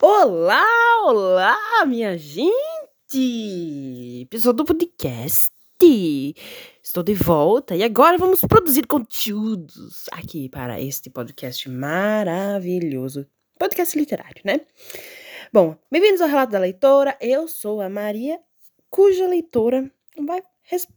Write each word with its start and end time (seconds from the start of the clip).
Olá, 0.00 0.64
olá, 1.04 1.58
minha 1.84 2.16
gente! 2.16 2.54
Pessoal 4.30 4.54
do 4.54 4.64
podcast. 4.64 5.50
Estou 6.80 7.02
de 7.02 7.12
volta 7.14 7.74
e 7.74 7.82
agora 7.82 8.16
vamos 8.18 8.40
produzir 8.42 8.86
conteúdos 8.86 10.06
aqui 10.12 10.48
para 10.48 10.80
este 10.80 11.10
podcast 11.10 11.68
maravilhoso. 11.68 13.26
Podcast 13.58 13.98
literário, 13.98 14.42
né? 14.44 14.60
Bom, 15.52 15.76
bem-vindos 15.90 16.20
ao 16.20 16.28
Relato 16.28 16.52
da 16.52 16.60
Leitora. 16.60 17.18
Eu 17.20 17.48
sou 17.48 17.80
a 17.80 17.88
Maria, 17.88 18.38
cuja 18.88 19.26
leitora 19.26 19.90
vai, 20.16 20.40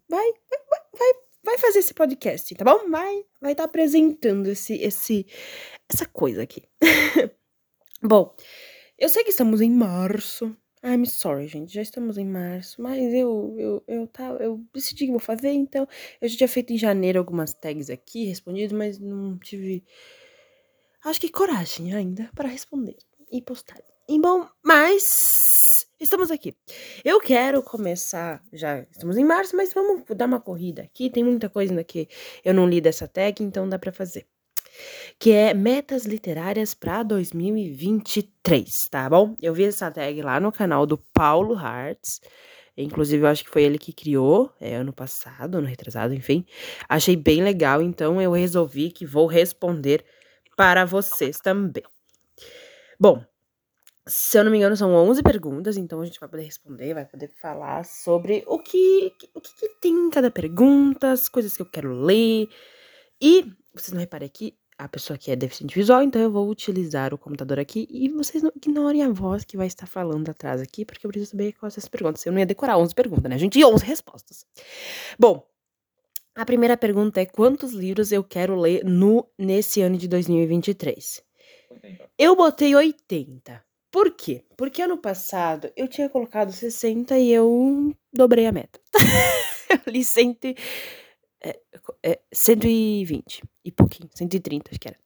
vai, 0.08 0.34
vai, 0.48 0.82
vai, 0.94 1.14
vai 1.44 1.58
fazer 1.58 1.80
esse 1.80 1.96
podcast, 1.96 2.54
tá 2.54 2.64
bom? 2.64 2.92
Vai 2.92 3.26
vai 3.42 3.54
estar 3.54 3.64
apresentando 3.64 4.48
esse, 4.48 4.76
esse, 4.76 5.26
essa 5.92 6.06
coisa 6.06 6.44
aqui. 6.44 6.62
bom, 8.02 8.36
eu 8.98 9.10
sei 9.10 9.24
que 9.24 9.30
estamos 9.30 9.62
em 9.62 9.72
março. 9.72 10.56
I'm 10.84 11.06
sorry, 11.06 11.48
gente. 11.48 11.74
Já 11.74 11.82
estamos 11.82 12.18
em 12.18 12.26
março. 12.26 12.82
Mas 12.82 13.14
eu, 13.14 13.56
eu, 13.58 13.84
eu, 13.88 14.08
tá, 14.08 14.30
eu 14.40 14.64
decidi 14.74 15.06
que 15.06 15.12
vou 15.12 15.20
fazer, 15.20 15.52
então. 15.52 15.88
Eu 16.22 16.28
já 16.30 16.38
tinha 16.38 16.48
feito 16.48 16.74
em 16.74 16.78
janeiro 16.78 17.20
algumas 17.20 17.54
tags 17.54 17.90
aqui, 17.90 18.26
respondido, 18.26 18.76
mas 18.76 19.00
não 19.00 19.38
tive. 19.38 19.84
Acho 21.04 21.20
que 21.22 21.30
coragem 21.30 21.94
ainda 21.94 22.30
para 22.36 22.48
responder 22.50 22.98
e 23.32 23.42
postar. 23.42 23.82
E 24.08 24.20
bom, 24.20 24.48
mas. 24.64 25.88
Estamos 26.00 26.32
aqui. 26.32 26.56
Eu 27.04 27.20
quero 27.20 27.62
começar. 27.62 28.42
Já 28.54 28.82
estamos 28.92 29.18
em 29.18 29.26
março, 29.26 29.56
mas 29.56 29.74
vamos 29.74 30.04
dar 30.16 30.26
uma 30.26 30.40
corrida 30.40 30.84
aqui. 30.84 31.10
Tem 31.10 31.24
muita 31.24 31.50
coisa 31.50 31.72
ainda 31.74 31.84
que 31.84 32.08
eu 32.44 32.54
não 32.54 32.68
li 32.68 32.80
dessa 32.82 33.08
tag, 33.08 33.44
então 33.44 33.68
dá 33.68 33.78
para 33.78 33.92
fazer 33.92 34.26
que 35.18 35.32
é 35.32 35.54
Metas 35.54 36.06
Literárias 36.06 36.74
para 36.74 37.04
2023, 37.04 38.90
tá 38.90 39.10
bom? 39.10 39.36
Eu 39.42 39.54
vi 39.54 39.66
essa 39.66 39.92
tag 39.92 40.22
lá 40.22 40.40
no 40.40 40.52
canal 40.52 40.86
do 40.86 40.98
Paulo 40.98 41.56
Hartz. 41.56 42.22
Inclusive, 42.78 43.24
eu 43.24 43.28
acho 43.28 43.44
que 43.44 43.50
foi 43.50 43.64
ele 43.64 43.78
que 43.78 43.92
criou, 43.92 44.54
é, 44.60 44.76
ano 44.76 44.94
passado, 44.94 45.58
ano 45.58 45.68
retrasado, 45.68 46.14
enfim. 46.14 46.46
Achei 46.88 47.16
bem 47.16 47.44
legal, 47.44 47.82
então 47.82 48.22
eu 48.22 48.32
resolvi 48.32 48.90
que 48.90 49.06
vou 49.06 49.28
responder 49.28 50.06
para 50.56 50.86
vocês 50.86 51.40
também. 51.40 51.84
Bom, 52.98 53.24
se 54.10 54.38
eu 54.38 54.44
não 54.44 54.52
me 54.52 54.58
engano, 54.58 54.76
são 54.76 54.94
11 54.94 55.22
perguntas, 55.22 55.78
então 55.78 56.02
a 56.02 56.06
gente 56.06 56.20
vai 56.20 56.28
poder 56.28 56.44
responder, 56.44 56.94
vai 56.94 57.06
poder 57.06 57.30
falar 57.42 57.86
sobre 57.86 58.44
o 58.48 58.58
que, 58.60 59.14
o 59.34 59.40
que, 59.40 59.54
que 59.54 59.70
tem 59.80 59.94
em 59.94 60.10
cada 60.10 60.32
pergunta, 60.32 61.12
as 61.12 61.30
coisas 61.30 61.56
que 61.56 61.62
eu 61.62 61.70
quero 61.70 61.94
ler. 61.94 62.50
E 63.22 63.46
vocês 63.74 63.94
não 63.94 64.00
reparem 64.00 64.26
aqui, 64.26 64.58
a 64.80 64.88
pessoa 64.88 65.18
que 65.18 65.30
é 65.30 65.36
deficiente 65.36 65.76
visual, 65.76 66.02
então 66.02 66.22
eu 66.22 66.32
vou 66.32 66.50
utilizar 66.50 67.14
o 67.14 67.18
computador 67.18 67.60
aqui 67.60 67.86
e 67.92 68.08
vocês 68.08 68.42
não 68.42 68.50
ignorem 68.56 69.04
a 69.04 69.10
voz 69.10 69.44
que 69.44 69.58
vai 69.58 69.68
estar 69.68 69.86
falando 69.86 70.30
atrás 70.30 70.62
aqui, 70.62 70.86
porque 70.86 71.06
eu 71.06 71.10
preciso 71.10 71.32
saber 71.32 71.52
quais 71.52 71.74
são 71.74 71.82
as 71.82 71.90
perguntas. 71.90 72.26
Eu 72.26 72.32
não 72.32 72.40
ia 72.40 72.46
decorar 72.46 72.78
11 72.78 72.96
perguntas, 72.96 73.30
né, 73.30 73.38
gente? 73.38 73.60
E 73.60 73.66
11 73.66 73.84
respostas. 73.84 74.46
Bom, 75.20 75.46
a 76.34 76.46
primeira 76.46 76.78
pergunta 76.78 77.20
é 77.20 77.26
quantos 77.26 77.74
livros 77.74 78.14
eu 78.14 78.24
quero 78.24 78.56
ler 78.56 78.86
no 78.86 79.28
nesse 79.38 79.82
ano 79.82 79.98
de 79.98 80.08
2023? 80.08 81.22
Eu 82.18 82.38
botei 82.38 82.74
80. 82.74 83.62
Por 83.92 84.12
quê? 84.12 84.46
Porque 84.56 84.82
ano 84.82 84.98
passado 84.98 85.70
eu 85.76 85.90
tinha 85.90 86.08
colocado 86.08 86.54
60 86.54 87.18
e 87.18 87.32
eu 87.32 87.94
dobrei 88.14 88.46
a 88.46 88.52
meta. 88.54 88.80
eu 89.86 89.92
li 89.92 90.06
100, 90.06 90.38
é, 91.42 91.60
é, 92.04 92.20
120 92.32 93.44
e 93.64 93.72
pouquinho, 93.72 94.10
130 94.14 94.72
acho 94.72 94.80
que 94.80 94.88
era. 94.88 94.98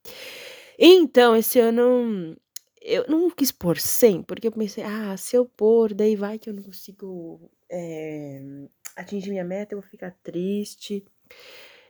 Então, 0.78 1.36
esse 1.36 1.60
ano 1.60 2.36
eu 2.82 3.06
não 3.08 3.30
quis 3.30 3.52
pôr 3.52 3.78
100, 3.78 4.24
porque 4.24 4.48
eu 4.48 4.52
pensei, 4.52 4.84
ah, 4.84 5.16
se 5.16 5.36
eu 5.36 5.46
pôr, 5.46 5.94
daí 5.94 6.16
vai 6.16 6.38
que 6.38 6.50
eu 6.50 6.54
não 6.54 6.64
consigo 6.64 7.50
é, 7.72 8.42
atingir 8.96 9.30
minha 9.30 9.44
meta, 9.44 9.74
eu 9.74 9.82
vou 9.82 9.90
ficar 9.90 10.12
triste. 10.22 11.06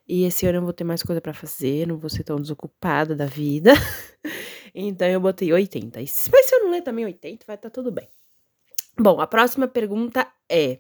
E 0.08 0.26
esse 0.26 0.46
ano 0.46 0.60
eu 0.60 0.64
vou 0.64 0.74
ter 0.74 0.84
mais 0.84 1.02
coisa 1.02 1.22
para 1.22 1.34
fazer, 1.34 1.88
não 1.88 1.98
vou 1.98 2.10
ser 2.10 2.24
tão 2.24 2.40
desocupada 2.40 3.16
da 3.16 3.26
vida. 3.26 3.72
então 4.76 5.08
eu 5.08 5.20
botei 5.20 5.52
80. 5.52 6.00
Mas 6.00 6.12
se 6.12 6.56
eu 6.56 6.64
não 6.64 6.72
ler 6.72 6.82
também 6.82 7.06
80, 7.06 7.46
vai 7.48 7.56
estar 7.56 7.70
tá 7.70 7.74
tudo 7.74 7.92
bem. 7.92 8.08
Bom, 9.00 9.20
a 9.20 9.26
próxima 9.26 9.68
pergunta 9.68 10.32
é: 10.50 10.80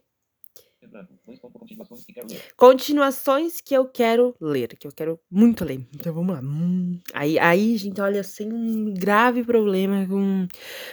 Continuações 2.55 3.61
que 3.61 3.73
eu 3.75 3.87
quero 3.87 4.35
ler, 4.39 4.69
que 4.77 4.87
eu 4.87 4.91
quero 4.91 5.19
muito 5.29 5.63
ler. 5.63 5.85
Então 5.93 6.13
vamos 6.13 6.35
lá. 6.35 6.41
Hum, 6.41 6.99
aí, 7.13 7.37
aí, 7.39 7.77
gente, 7.77 7.99
olha, 8.01 8.23
sem 8.23 8.51
um 8.51 8.93
grave 8.93 9.43
problema 9.43 10.05
com 10.07 10.47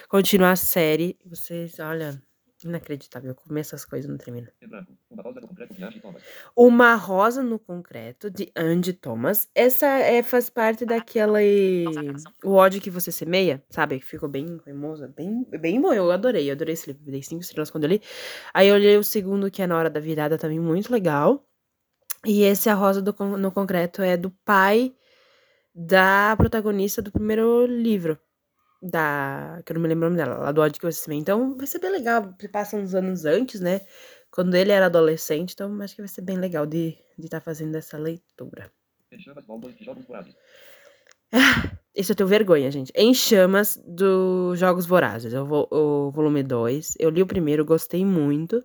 continuar 0.08 0.52
a 0.52 0.56
série. 0.56 1.16
Vocês, 1.24 1.78
olha, 1.78 2.20
inacreditável. 2.64 3.30
Eu 3.30 3.34
começo 3.34 3.74
as 3.74 3.84
coisas 3.84 4.08
e 4.08 4.10
não 4.10 4.18
termino. 4.18 4.48
Uma 6.56 6.94
Rosa 6.94 7.42
no 7.42 7.58
Concreto, 7.58 8.30
de 8.30 8.50
Andy 8.56 8.92
Thomas. 8.92 9.48
Essa 9.54 9.86
é, 9.86 10.22
faz 10.22 10.50
parte 10.50 10.84
daquela. 10.84 11.38
O 12.44 12.52
ódio 12.52 12.80
que 12.80 12.90
você 12.90 13.10
semeia, 13.10 13.62
sabe? 13.70 13.98
Que 13.98 14.06
ficou 14.06 14.28
bem 14.28 14.58
cremosa, 14.58 15.08
bem, 15.08 15.44
bem 15.60 15.80
bom. 15.80 15.92
Eu 15.92 16.10
adorei, 16.10 16.48
eu 16.48 16.52
adorei 16.52 16.74
esse 16.74 16.90
livro. 16.90 17.10
Dei 17.10 17.22
cinco 17.22 17.42
estrelas 17.42 17.70
quando 17.70 17.84
eu 17.84 17.90
li. 17.90 18.02
Aí 18.52 18.68
eu 18.68 18.74
olhei 18.74 18.96
o 18.96 19.04
segundo, 19.04 19.50
que 19.50 19.62
é 19.62 19.66
Na 19.66 19.76
Hora 19.76 19.90
da 19.90 20.00
Virada, 20.00 20.38
também 20.38 20.60
muito 20.60 20.92
legal. 20.92 21.46
E 22.26 22.42
esse 22.42 22.68
A 22.68 22.74
Rosa 22.74 23.00
do, 23.00 23.14
no 23.38 23.50
Concreto 23.50 24.02
é 24.02 24.16
do 24.16 24.30
pai 24.44 24.94
da 25.74 26.34
protagonista 26.36 27.00
do 27.00 27.10
primeiro 27.10 27.64
livro. 27.66 28.18
Da. 28.82 29.60
Que 29.64 29.72
eu 29.72 29.74
não 29.74 29.82
me 29.82 29.88
lembro 29.88 30.06
o 30.06 30.10
nome 30.10 30.22
dela, 30.22 30.38
lá 30.38 30.52
do 30.52 30.60
ódio 30.60 30.80
que 30.80 30.86
você 30.86 31.00
semeia. 31.00 31.20
Então 31.20 31.56
vai 31.56 31.66
ser 31.66 31.78
bem 31.78 31.90
legal. 31.90 32.34
Passa 32.52 32.76
uns 32.76 32.94
anos 32.94 33.24
antes, 33.24 33.60
né? 33.60 33.80
Quando 34.30 34.54
ele 34.54 34.72
era 34.72 34.86
adolescente, 34.86 35.52
então 35.52 35.80
acho 35.82 35.96
que 35.96 36.02
vai 36.02 36.08
ser 36.08 36.22
bem 36.22 36.38
legal 36.38 36.66
de 36.66 36.96
estar 37.18 37.40
tá 37.40 37.44
fazendo 37.44 37.74
essa 37.76 37.98
leitura. 37.98 38.70
Ah, 41.32 41.76
isso 41.94 42.12
eu 42.12 42.16
tenho 42.16 42.28
vergonha, 42.28 42.70
gente. 42.70 42.92
Em 42.94 43.12
Chamas 43.12 43.80
dos 43.86 44.58
Jogos 44.58 44.86
Vorazes. 44.86 45.32
Eu 45.32 45.44
vou, 45.44 45.68
o 45.70 46.10
volume 46.10 46.42
2. 46.42 46.94
Eu 46.98 47.10
li 47.10 47.22
o 47.22 47.26
primeiro, 47.26 47.64
gostei 47.64 48.04
muito. 48.04 48.64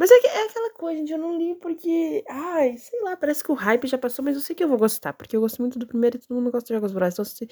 Mas 0.00 0.10
é, 0.10 0.14
é, 0.14 0.44
aquela 0.46 0.72
coisa, 0.72 0.98
gente. 0.98 1.12
Eu 1.12 1.18
não 1.18 1.36
li 1.36 1.54
porque. 1.56 2.24
Ai, 2.26 2.74
sei 2.78 2.98
lá, 3.02 3.14
parece 3.18 3.44
que 3.44 3.52
o 3.52 3.54
hype 3.54 3.86
já 3.86 3.98
passou, 3.98 4.24
mas 4.24 4.34
eu 4.34 4.40
sei 4.40 4.56
que 4.56 4.64
eu 4.64 4.68
vou 4.68 4.78
gostar. 4.78 5.12
Porque 5.12 5.36
eu 5.36 5.42
gosto 5.42 5.60
muito 5.60 5.78
do 5.78 5.86
primeiro 5.86 6.16
e 6.16 6.18
todo 6.18 6.34
mundo 6.34 6.50
gosta 6.50 6.68
de 6.68 6.72
Jogos 6.72 6.90
Vorazes. 6.90 7.16
Então, 7.16 7.24
se, 7.26 7.46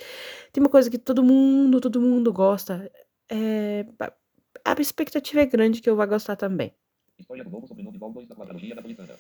tem 0.51 0.63
uma 0.63 0.71
coisa 0.71 0.89
que 0.89 0.97
todo 0.97 1.23
mundo, 1.23 1.79
todo 1.79 2.01
mundo 2.01 2.33
gosta. 2.33 2.91
É, 3.31 3.85
a 4.65 4.81
expectativa 4.81 5.43
é 5.43 5.47
grande 5.47 5.83
que 5.83 5.91
eu 5.91 5.95
vá 5.95 6.07
gostar 6.07 6.37
também. 6.37 6.73
História 7.19 7.45
do 7.45 7.51
novo 7.51 7.67
sobrenome 7.67 7.99
Val 7.99 8.13
2 8.13 8.27
da 8.27 8.35
quadrologia 8.35 8.75
napolitana. 8.75 9.15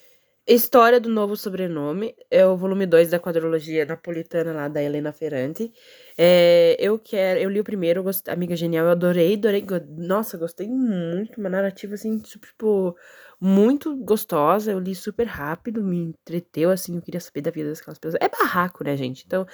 História 0.50 0.98
do 0.98 1.10
Novo 1.10 1.36
Sobrenome, 1.36 2.14
é 2.30 2.46
o 2.46 2.56
volume 2.56 2.86
2 2.86 3.10
da 3.10 3.20
quadrologia 3.20 3.84
napolitana 3.84 4.50
lá 4.50 4.66
da 4.66 4.82
Helena 4.82 5.12
Ferrante. 5.12 5.70
É, 6.16 6.74
eu 6.80 6.98
quero, 6.98 7.38
eu 7.38 7.50
li 7.50 7.60
o 7.60 7.64
primeiro, 7.64 8.02
gost, 8.02 8.26
Amiga 8.30 8.56
Genial, 8.56 8.86
eu 8.86 8.92
adorei, 8.92 9.34
adorei, 9.34 9.62
nossa, 9.98 10.38
gostei 10.38 10.66
muito, 10.66 11.38
uma 11.38 11.50
narrativa 11.50 11.92
assim, 11.92 12.18
tipo, 12.18 12.96
muito 13.38 13.94
gostosa, 13.98 14.72
eu 14.72 14.78
li 14.78 14.94
super 14.94 15.26
rápido, 15.26 15.82
me 15.84 15.98
entreteu, 15.98 16.70
assim, 16.70 16.96
eu 16.96 17.02
queria 17.02 17.20
saber 17.20 17.42
da 17.42 17.50
vida 17.50 17.70
daquelas 17.70 17.98
pessoas. 17.98 18.18
É 18.18 18.30
barraco, 18.30 18.82
né, 18.82 18.96
gente? 18.96 19.24
Então, 19.26 19.46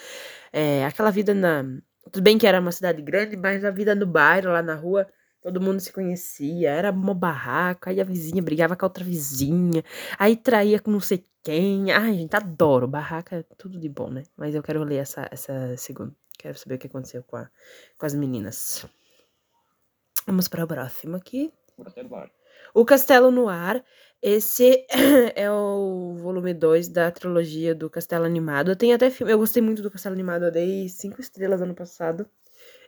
é, 0.53 0.85
aquela 0.85 1.11
vida 1.11 1.35
na... 1.35 1.65
Tudo 2.13 2.23
bem 2.23 2.39
que 2.39 2.47
era 2.47 2.61
uma 2.61 2.71
cidade 2.71 3.03
grande, 3.03 3.37
mas 3.37 3.65
a 3.65 3.71
vida 3.73 3.97
no 3.97 4.07
bairro, 4.07 4.53
lá 4.53 4.63
na 4.63 4.77
rua, 4.77 5.09
Todo 5.45 5.61
mundo 5.61 5.79
se 5.79 5.93
conhecia, 5.93 6.71
era 6.71 6.91
uma 6.91 7.13
barraca, 7.13 7.91
aí 7.91 8.01
a 8.01 8.05
vizinha 8.05 8.41
brigava 8.41 8.75
com 8.75 8.87
a 8.87 8.89
outra 8.89 9.05
vizinha, 9.05 9.85
aí 10.19 10.39
traía 10.39 10.81
com 10.81 10.91
não 10.91 11.01
sei 11.01 11.23
quem. 11.43 11.93
Ai, 11.93 12.15
gente, 12.15 12.35
adoro. 12.35 12.89
Barraca, 12.89 13.37
é 13.37 13.43
tudo 13.59 13.79
de 13.79 13.91
bom, 13.91 14.09
né? 14.09 14.23
Mas 14.39 14.55
eu 14.55 14.63
quero 14.63 14.83
ler 14.83 14.97
essa, 14.97 15.29
essa 15.31 15.77
segunda. 15.77 16.17
Quero 16.39 16.57
saber 16.57 16.77
o 16.77 16.79
que 16.79 16.87
aconteceu 16.87 17.23
com, 17.25 17.37
a, 17.37 17.51
com 17.99 18.07
as 18.07 18.15
meninas. 18.15 18.87
Vamos 20.27 20.49
para 20.49 20.65
o 20.65 20.67
próximo 20.67 21.15
aqui. 21.15 21.53
O 21.77 21.85
Castelo 21.85 22.09
no 22.09 22.17
Ar. 22.17 22.31
O 22.73 22.85
Castelo 22.87 23.31
no 23.31 23.49
Ar. 23.51 23.85
Esse 24.23 24.87
é 25.37 25.51
o 25.51 26.15
volume 26.15 26.55
2 26.55 26.89
da 26.89 27.11
trilogia 27.11 27.75
do 27.75 27.91
Castelo 27.91 28.25
Animado. 28.25 28.71
Eu 28.71 28.77
tenho 28.77 28.97
até 28.97 29.11
filme. 29.11 29.31
Eu 29.31 29.39
gostei 29.39 29.63
muito 29.63 29.83
do 29.83 29.91
Castelo 29.91 30.15
Animado. 30.15 30.47
Eu 30.47 30.51
dei 30.51 30.89
cinco 30.89 31.21
estrelas 31.21 31.61
ano 31.61 31.75
passado. 31.75 32.27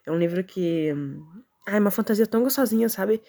É 0.06 0.11
um 0.11 0.19
livro 0.19 0.43
que 0.43 0.94
Ai, 1.67 1.81
uma 1.81 1.91
fantasia 1.91 2.27
tão 2.27 2.43
gostosinha, 2.43 2.89
sabe? 2.89 3.21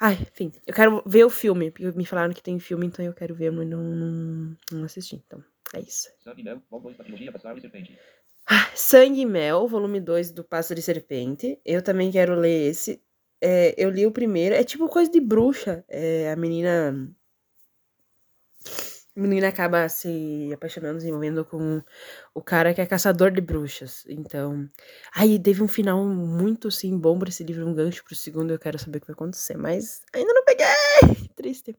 Ai, 0.00 0.14
enfim, 0.14 0.50
eu 0.66 0.74
quero 0.74 1.02
ver 1.06 1.24
o 1.24 1.30
filme. 1.30 1.70
Porque 1.70 1.90
me 1.92 2.04
falaram 2.04 2.32
que 2.32 2.42
tem 2.42 2.58
filme, 2.58 2.86
então 2.86 3.04
eu 3.04 3.14
quero 3.14 3.34
ver, 3.34 3.52
mas 3.52 3.68
não, 3.68 3.82
não, 3.82 4.56
não 4.72 4.84
assisti. 4.84 5.22
Então, 5.26 5.44
é 5.74 5.80
isso. 5.80 6.08
Sangue 6.24 6.40
e 6.40 6.44
Mel, 6.44 6.62
Val 6.70 6.80
2 6.80 6.96
da 6.96 7.04
trilogia 7.04 7.30
Pássaro 7.32 7.58
e 7.58 7.60
Serpente. 7.60 7.98
Ah, 8.46 8.70
Sangue 8.74 9.20
e 9.20 9.26
Mel, 9.26 9.68
volume 9.68 10.00
2 10.00 10.32
do 10.32 10.42
Pássaro 10.42 10.80
e 10.80 10.82
Serpente. 10.82 11.60
Eu 11.64 11.82
também 11.82 12.10
quero 12.10 12.34
ler 12.34 12.70
esse. 12.70 13.00
É, 13.40 13.74
eu 13.76 13.90
li 13.90 14.06
o 14.06 14.10
primeiro. 14.10 14.54
É 14.54 14.64
tipo 14.64 14.88
coisa 14.88 15.10
de 15.10 15.20
bruxa. 15.20 15.84
É, 15.86 16.32
a 16.32 16.36
menina. 16.36 17.14
A 19.16 19.20
menina 19.20 19.48
acaba 19.48 19.88
se 19.88 20.50
apaixonando, 20.54 21.00
se 21.00 21.08
envolvendo 21.08 21.44
com 21.44 21.82
o 22.34 22.42
cara 22.42 22.72
que 22.72 22.80
é 22.80 22.86
caçador 22.86 23.30
de 23.30 23.40
bruxas. 23.40 24.04
Então, 24.08 24.68
aí 25.14 25.38
teve 25.38 25.62
um 25.62 25.68
final 25.68 26.04
muito 26.06 26.68
assim 26.68 26.96
bom 26.96 27.18
pra 27.18 27.28
esse 27.28 27.42
livro, 27.44 27.66
um 27.66 27.74
gancho 27.74 28.04
pro 28.04 28.14
segundo, 28.14 28.52
eu 28.52 28.58
quero 28.58 28.78
saber 28.78 28.98
o 28.98 29.00
que 29.00 29.06
vai 29.08 29.14
acontecer, 29.14 29.56
mas 29.56 30.02
ainda 30.14 30.32
não 30.32 30.44
peguei. 30.44 30.66
Triste. 31.36 31.76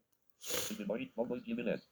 Evermore, 0.72 1.12
volume 1.16 1.34
2 1.40 1.44
de 1.44 1.52
Everlast. 1.52 1.88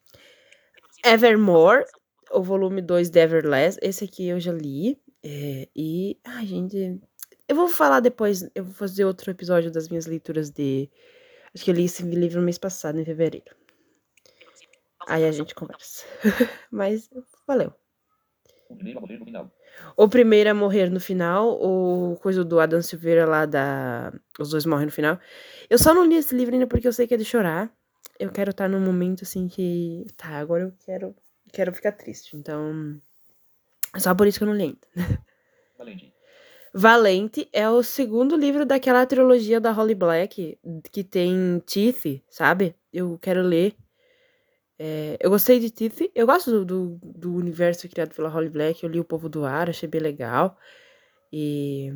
Evermore, 1.06 1.86
o 2.32 2.44
volume 2.44 2.82
2 2.82 3.10
de 3.10 3.20
Everlast, 3.20 3.80
esse 3.82 4.04
aqui 4.04 4.28
eu 4.28 4.40
já 4.40 4.52
li. 4.52 5.00
é, 5.24 5.68
e, 5.76 6.18
ai, 6.26 6.46
gente, 6.46 7.00
eu 7.48 7.56
vou 7.56 7.68
falar 7.68 8.00
depois, 8.00 8.48
eu 8.54 8.64
vou 8.64 8.74
fazer 8.74 9.06
outro 9.06 9.32
episódio 9.32 9.72
das 9.72 9.90
minhas 9.90 10.06
leituras 10.06 10.52
de. 10.52 10.90
Acho 11.54 11.66
que 11.66 11.72
eu 11.72 11.76
li 11.76 11.86
esse 11.86 12.04
livro 12.04 12.40
no 12.40 12.46
mês 12.46 12.60
passado, 12.60 13.00
em 13.00 13.06
fevereiro. 13.06 13.59
Aí 15.10 15.26
a 15.26 15.32
gente 15.32 15.56
conversa. 15.56 16.06
Mas 16.72 17.10
valeu. 17.48 17.74
O 18.70 18.76
primeiro 18.76 19.00
a 19.00 19.02
morrer 19.02 19.18
no 19.18 19.26
final. 19.26 19.52
O 19.98 20.08
primeiro 20.08 20.50
a 20.50 20.54
morrer 20.54 20.90
no 20.90 21.00
final, 21.00 21.60
o 21.62 22.16
coisa 22.18 22.44
do 22.44 22.60
Adam 22.60 22.82
Silveira 22.82 23.26
lá 23.26 23.46
da. 23.46 24.14
Os 24.40 24.52
dois 24.52 24.66
morrem 24.66 24.86
no 24.86 24.92
final. 24.92 25.20
Eu 25.70 25.80
só 25.80 25.94
não 25.94 26.06
li 26.06 26.16
esse 26.16 26.36
livro 26.36 26.54
ainda 26.54 26.68
porque 26.68 26.88
eu 26.88 26.94
sei 26.94 27.08
que 27.08 27.16
é 27.16 27.18
de 27.18 27.26
chorar. 27.26 27.74
Eu 28.20 28.32
quero 28.32 28.52
estar 28.52 28.70
num 28.70 28.80
momento 28.80 29.24
assim 29.24 29.48
que. 29.48 30.06
Tá, 30.16 30.38
agora 30.38 30.64
eu 30.64 30.74
quero. 30.86 31.16
Quero 31.52 31.74
ficar 31.74 31.94
triste. 31.94 32.38
Então. 32.38 33.00
É 33.96 34.00
só 34.00 34.14
por 34.14 34.28
isso 34.28 34.38
que 34.38 34.44
eu 34.44 34.50
não 34.50 34.56
li 34.56 34.64
ainda. 34.64 34.88
Valente. 35.76 36.14
Valente 36.72 37.50
é 37.52 37.68
o 37.68 37.82
segundo 37.82 38.36
livro 38.36 38.64
daquela 38.64 39.04
trilogia 39.08 39.60
da 39.60 39.72
Holly 39.72 39.96
Black 39.96 40.60
que 40.92 41.04
tem 41.04 41.60
Teeth, 41.66 42.22
sabe? 42.30 42.76
Eu 42.94 43.18
quero 43.20 43.42
ler. 43.42 43.76
É, 44.80 45.18
eu 45.20 45.30
gostei 45.30 45.60
de 45.60 45.70
Teeth. 45.70 46.10
Eu 46.16 46.26
gosto 46.26 46.64
do, 46.64 46.66
do, 46.66 47.00
do 47.04 47.36
universo 47.36 47.88
criado 47.90 48.16
pela 48.16 48.30
Holly 48.30 48.50
Black. 48.50 48.82
Eu 48.82 48.90
li 48.90 49.00
O 49.00 49.04
Povo 49.04 49.28
do 49.28 49.44
Ar, 49.44 49.70
achei 49.70 49.90
bem 49.90 50.00
legal. 50.00 50.58
E 51.32 51.92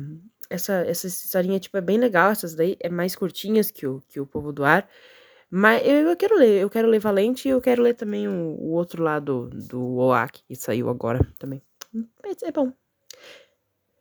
essa, 0.50 0.74
essa 0.86 1.06
historinha 1.06 1.58
tipo, 1.58 1.76
é 1.78 1.80
bem 1.80 1.96
legal. 1.98 2.30
Essas 2.30 2.54
daí 2.54 2.76
é 2.80 2.90
mais 2.90 3.16
curtinhas 3.16 3.70
que 3.70 3.86
o, 3.86 4.02
que 4.08 4.20
o 4.20 4.26
Povo 4.26 4.52
do 4.52 4.64
Ar. 4.64 4.88
Mas 5.50 5.86
eu, 5.86 6.08
eu 6.08 6.16
quero 6.16 6.36
ler. 6.36 6.60
Eu 6.60 6.68
quero 6.68 6.88
ler 6.88 6.98
Valente 6.98 7.48
e 7.48 7.50
eu 7.50 7.60
quero 7.60 7.82
ler 7.82 7.94
também 7.94 8.28
o, 8.28 8.32
o 8.32 8.72
outro 8.72 9.02
lado 9.02 9.48
do 9.50 9.96
OAK, 9.96 10.42
que 10.46 10.54
saiu 10.54 10.90
agora 10.90 11.20
também. 11.38 11.62
É 12.42 12.52
bom. 12.52 12.72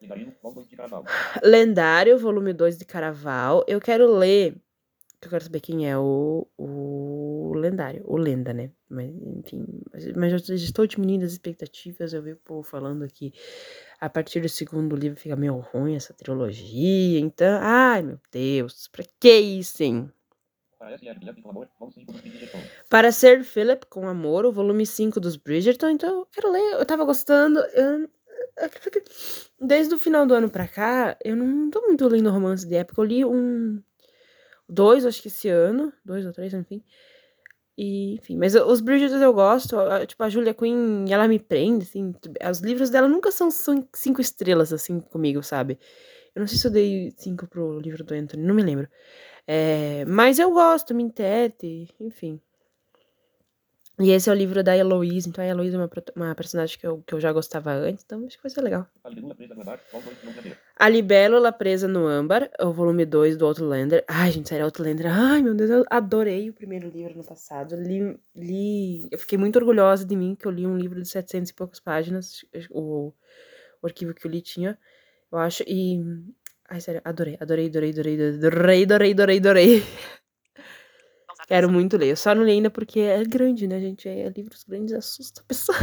Lendarino, 0.02 0.34
volume 0.42 0.56
2 0.56 0.70
de 0.70 0.76
Carnaval. 0.76 1.06
Lendário, 1.44 2.18
volume 2.18 2.54
2 2.54 2.78
de 2.78 2.86
Caraval. 2.86 3.64
Eu 3.68 3.80
quero 3.80 4.08
ler. 4.12 4.56
Eu 5.26 5.30
quero 5.30 5.44
saber 5.44 5.60
quem 5.60 5.90
é 5.90 5.98
o, 5.98 6.48
o 6.58 7.54
lendário. 7.56 8.02
O 8.06 8.18
lenda, 8.18 8.54
né? 8.54 8.72
Mas, 8.90 9.10
enfim. 9.10 9.66
Mas, 10.16 10.50
eu 10.50 10.56
estou 10.56 10.86
diminuindo 10.86 11.26
as 11.26 11.32
expectativas. 11.32 12.14
Eu 12.14 12.22
vi 12.22 12.34
o 12.34 12.38
povo 12.38 12.64
falando 12.64 13.08
que 13.08 13.34
a 14.00 14.10
partir 14.10 14.42
do 14.42 14.50
segundo 14.50 14.96
livro 14.96 15.20
fica 15.20 15.36
meio 15.36 15.58
ruim 15.58 15.96
essa 15.96 16.14
trilogia. 16.14 17.20
Então, 17.20 17.60
ai 17.62 18.02
meu 18.02 18.20
Deus, 18.32 18.88
pra 18.88 19.04
que 19.20 19.40
isso, 19.40 19.84
hein? 19.84 20.12
Parece 20.78 21.08
é 21.08 21.14
Guilherme 21.16 21.42
com 21.42 21.50
amor, 21.50 21.70
volume 21.80 21.94
5 21.96 22.12
dos 22.12 22.22
Bridgerton. 22.22 22.60
Para 22.90 23.12
ser 23.14 23.44
Philip 23.46 23.86
com 23.86 24.08
amor, 24.08 24.46
o 24.46 24.52
volume 24.52 24.86
5 24.86 25.20
dos 25.20 25.38
Bridgerton. 25.38 25.90
Então, 25.92 26.20
eu 26.20 26.26
quero 26.26 26.52
ler. 26.52 26.74
Eu 26.74 26.86
tava 26.86 27.06
gostando. 27.06 27.60
Eu, 27.60 28.10
Desde 29.60 29.96
o 29.96 30.00
final 30.00 30.26
do 30.26 30.34
ano 30.34 30.50
pra 30.50 30.68
cá, 30.68 31.18
eu 31.24 31.36
não 31.36 31.70
tô 31.70 31.82
muito 31.82 32.08
lendo 32.08 32.30
romance 32.30 32.68
de 32.68 32.76
época. 32.76 33.02
Eu 33.02 33.06
li 33.06 33.26
um. 33.26 33.82
Dois, 34.70 35.06
acho 35.06 35.22
que 35.22 35.28
esse 35.28 35.50
ano. 35.50 35.94
Dois 36.06 36.26
ou 36.26 36.34
três, 36.34 36.54
enfim. 36.54 36.84
E, 37.78 38.16
enfim, 38.16 38.38
mas 38.38 38.56
os 38.56 38.82
Bridgerton 38.82 39.18
eu 39.18 39.34
gosto. 39.34 39.78
Tipo, 40.08 40.24
a 40.24 40.30
Julia 40.30 40.54
Quinn, 40.54 41.06
ela 41.10 41.28
me 41.28 41.40
prende, 41.40 41.86
assim. 41.86 42.14
Os 42.50 42.60
livros 42.62 42.90
dela 42.90 43.08
nunca 43.08 43.32
são 43.32 43.50
cin- 43.52 43.88
cinco 43.96 44.22
estrelas, 44.22 44.72
assim, 44.74 45.00
comigo, 45.00 45.42
sabe? 45.44 45.80
Eu 46.36 46.42
não 46.42 46.48
sei 46.48 46.58
se 46.58 46.68
eu 46.68 46.72
dei 46.72 47.14
cinco 47.18 47.48
pro 47.48 47.80
livro 47.80 48.04
do 48.04 48.14
Anthony, 48.14 48.44
não 48.44 48.56
me 48.56 48.64
lembro. 48.64 48.88
É, 49.48 50.06
mas 50.06 50.40
eu 50.40 50.52
gosto, 50.52 50.94
me 50.96 51.04
entete, 51.04 51.90
enfim. 52.00 52.42
E 54.00 54.10
esse 54.10 54.28
é 54.28 54.34
o 54.34 54.36
livro 54.36 54.64
da 54.64 54.76
Heloise, 54.76 55.30
então 55.30 55.44
a 55.44 55.48
Heloise 55.48 55.76
é 55.76 55.78
uma, 55.78 55.90
uma 56.16 56.36
personagem 56.36 56.80
que 56.80 56.88
eu, 56.88 57.04
que 57.06 57.14
eu 57.14 57.20
já 57.20 57.32
gostava 57.32 57.72
antes, 57.72 58.04
então 58.04 58.26
acho 58.26 58.38
que 58.38 58.44
vai 58.44 58.50
ser 58.50 58.62
legal. 58.62 58.88
A 59.04 59.10
Libélula 59.10 59.36
presa 59.36 59.48
no 59.48 59.62
andar, 59.62 59.80
volume 59.92 60.06
2 60.06 60.18
de 60.20 60.26
Não 60.26 60.34
Prazer. 60.34 60.58
A 60.76 60.90
Libélula 60.90 61.52
Presa 61.52 61.88
no 61.88 62.08
Âmbar, 62.08 62.50
o 62.60 62.74
volume 62.74 63.06
2 63.06 63.38
do 63.38 63.46
Outlander. 63.46 64.04
Ai, 64.08 64.32
gente, 64.32 64.50
sério, 64.50 64.66
Outlander. 64.66 65.06
Ai, 65.08 65.44
meu 65.44 65.54
Deus, 65.54 65.70
eu 65.70 65.86
adorei 65.90 66.50
o 66.50 66.54
primeiro 66.54 66.90
livro 66.90 67.16
no 67.16 67.24
passado. 67.24 67.76
Li, 67.76 68.18
li... 68.36 69.08
Eu 69.12 69.20
fiquei 69.20 69.38
muito 69.38 69.58
orgulhosa 69.58 70.04
de 70.04 70.16
mim 70.16 70.36
que 70.36 70.48
eu 70.48 70.52
li 70.52 70.66
um 70.66 70.76
livro 70.76 71.00
de 71.00 71.08
700 71.08 71.52
e 71.52 71.54
poucas 71.54 71.80
páginas. 71.80 72.44
O, 72.72 73.14
o 73.82 73.88
arquivo 73.88 74.14
que 74.14 74.26
eu 74.26 74.32
li 74.32 74.42
tinha, 74.42 74.78
eu 75.32 75.38
acho. 75.38 75.64
E. 75.68 76.02
Ai, 76.68 76.82
sério, 76.82 77.02
adorei, 77.06 77.38
adorei, 77.40 77.68
adorei, 77.68 77.92
adorei, 77.92 78.16
adorei, 78.16 78.84
adorei, 78.84 79.12
adorei, 79.12 79.38
adorei. 79.38 79.84
Quero 81.48 81.70
muito 81.70 81.98
ler. 81.98 82.10
Eu 82.10 82.18
só 82.18 82.34
não 82.34 82.44
li 82.44 82.52
ainda 82.52 82.70
porque 82.70 83.00
é 83.00 83.24
grande, 83.24 83.68
né, 83.68 83.80
gente? 83.80 84.08
É, 84.08 84.30
livros 84.30 84.64
grandes 84.64 84.94
assusta 84.94 85.42
a 85.42 85.44
pessoa. 85.44 85.78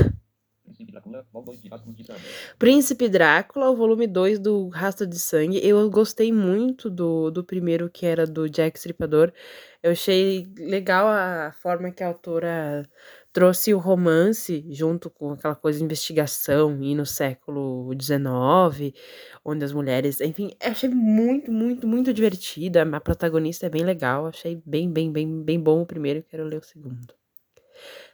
Príncipe 0.70 0.92
Dracula, 0.92 1.26
volume 1.32 1.56
2 1.56 1.60
de 1.60 1.68
Rastros 1.68 1.96
de 1.96 2.04
Sangue. 2.04 2.20
Príncipe 2.58 3.08
Drácula, 3.08 3.70
o 3.70 3.76
volume 3.76 4.06
2 4.06 4.38
do 4.38 4.68
Rastro 4.68 5.06
de 5.06 5.18
Sangue. 5.18 5.60
Eu 5.66 5.90
gostei 5.90 6.32
muito 6.32 6.88
do, 6.88 7.30
do 7.30 7.44
primeiro, 7.44 7.90
que 7.90 8.06
era 8.06 8.26
do 8.26 8.48
Jack 8.48 8.78
Stripador. 8.78 9.32
Eu 9.82 9.92
achei 9.92 10.46
legal 10.56 11.08
a 11.08 11.52
forma 11.60 11.90
que 11.90 12.04
a 12.04 12.08
autora 12.08 12.88
trouxe 13.32 13.72
o 13.72 13.78
romance 13.78 14.64
junto 14.70 15.08
com 15.08 15.32
aquela 15.32 15.54
coisa 15.54 15.78
de 15.78 15.84
investigação 15.84 16.82
e 16.82 16.94
no 16.94 17.06
século 17.06 17.90
XIX, 18.00 18.94
onde 19.44 19.64
as 19.64 19.72
mulheres. 19.72 20.20
Enfim, 20.20 20.50
achei 20.60 20.88
muito, 20.88 21.52
muito, 21.52 21.86
muito 21.86 22.12
divertida. 22.12 22.82
A 22.82 23.00
protagonista 23.00 23.66
é 23.66 23.70
bem 23.70 23.84
legal. 23.84 24.26
Achei 24.26 24.60
bem, 24.64 24.90
bem, 24.90 25.12
bem, 25.12 25.42
bem 25.42 25.60
bom 25.60 25.82
o 25.82 25.86
primeiro. 25.86 26.22
Quero 26.24 26.44
ler 26.44 26.58
o 26.58 26.64
segundo. 26.64 27.14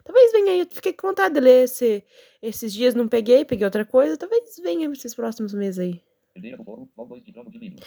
Talvez 0.05 0.31
venha 0.31 0.53
aí, 0.53 0.61
eu 0.61 0.67
fiquei 0.71 0.93
com 0.93 1.09
vontade 1.09 1.35
de 1.35 1.41
ler 1.41 1.65
esse, 1.65 2.05
esses 2.41 2.73
dias, 2.73 2.95
não 2.95 3.09
peguei, 3.09 3.45
peguei 3.45 3.65
outra 3.65 3.85
coisa. 3.85 4.17
Talvez 4.17 4.57
venha 4.63 4.89
esses 4.93 5.15
próximos 5.15 5.53
meses 5.53 5.81
aí. 5.81 6.01
Herdeira 6.37 6.59
do 6.59 6.65
Fogo, 6.65 6.89
volume 6.95 7.09
2 7.09 7.25
de 7.25 7.33
Trono 7.33 7.51
de 7.51 7.59
Vidro. 7.59 7.87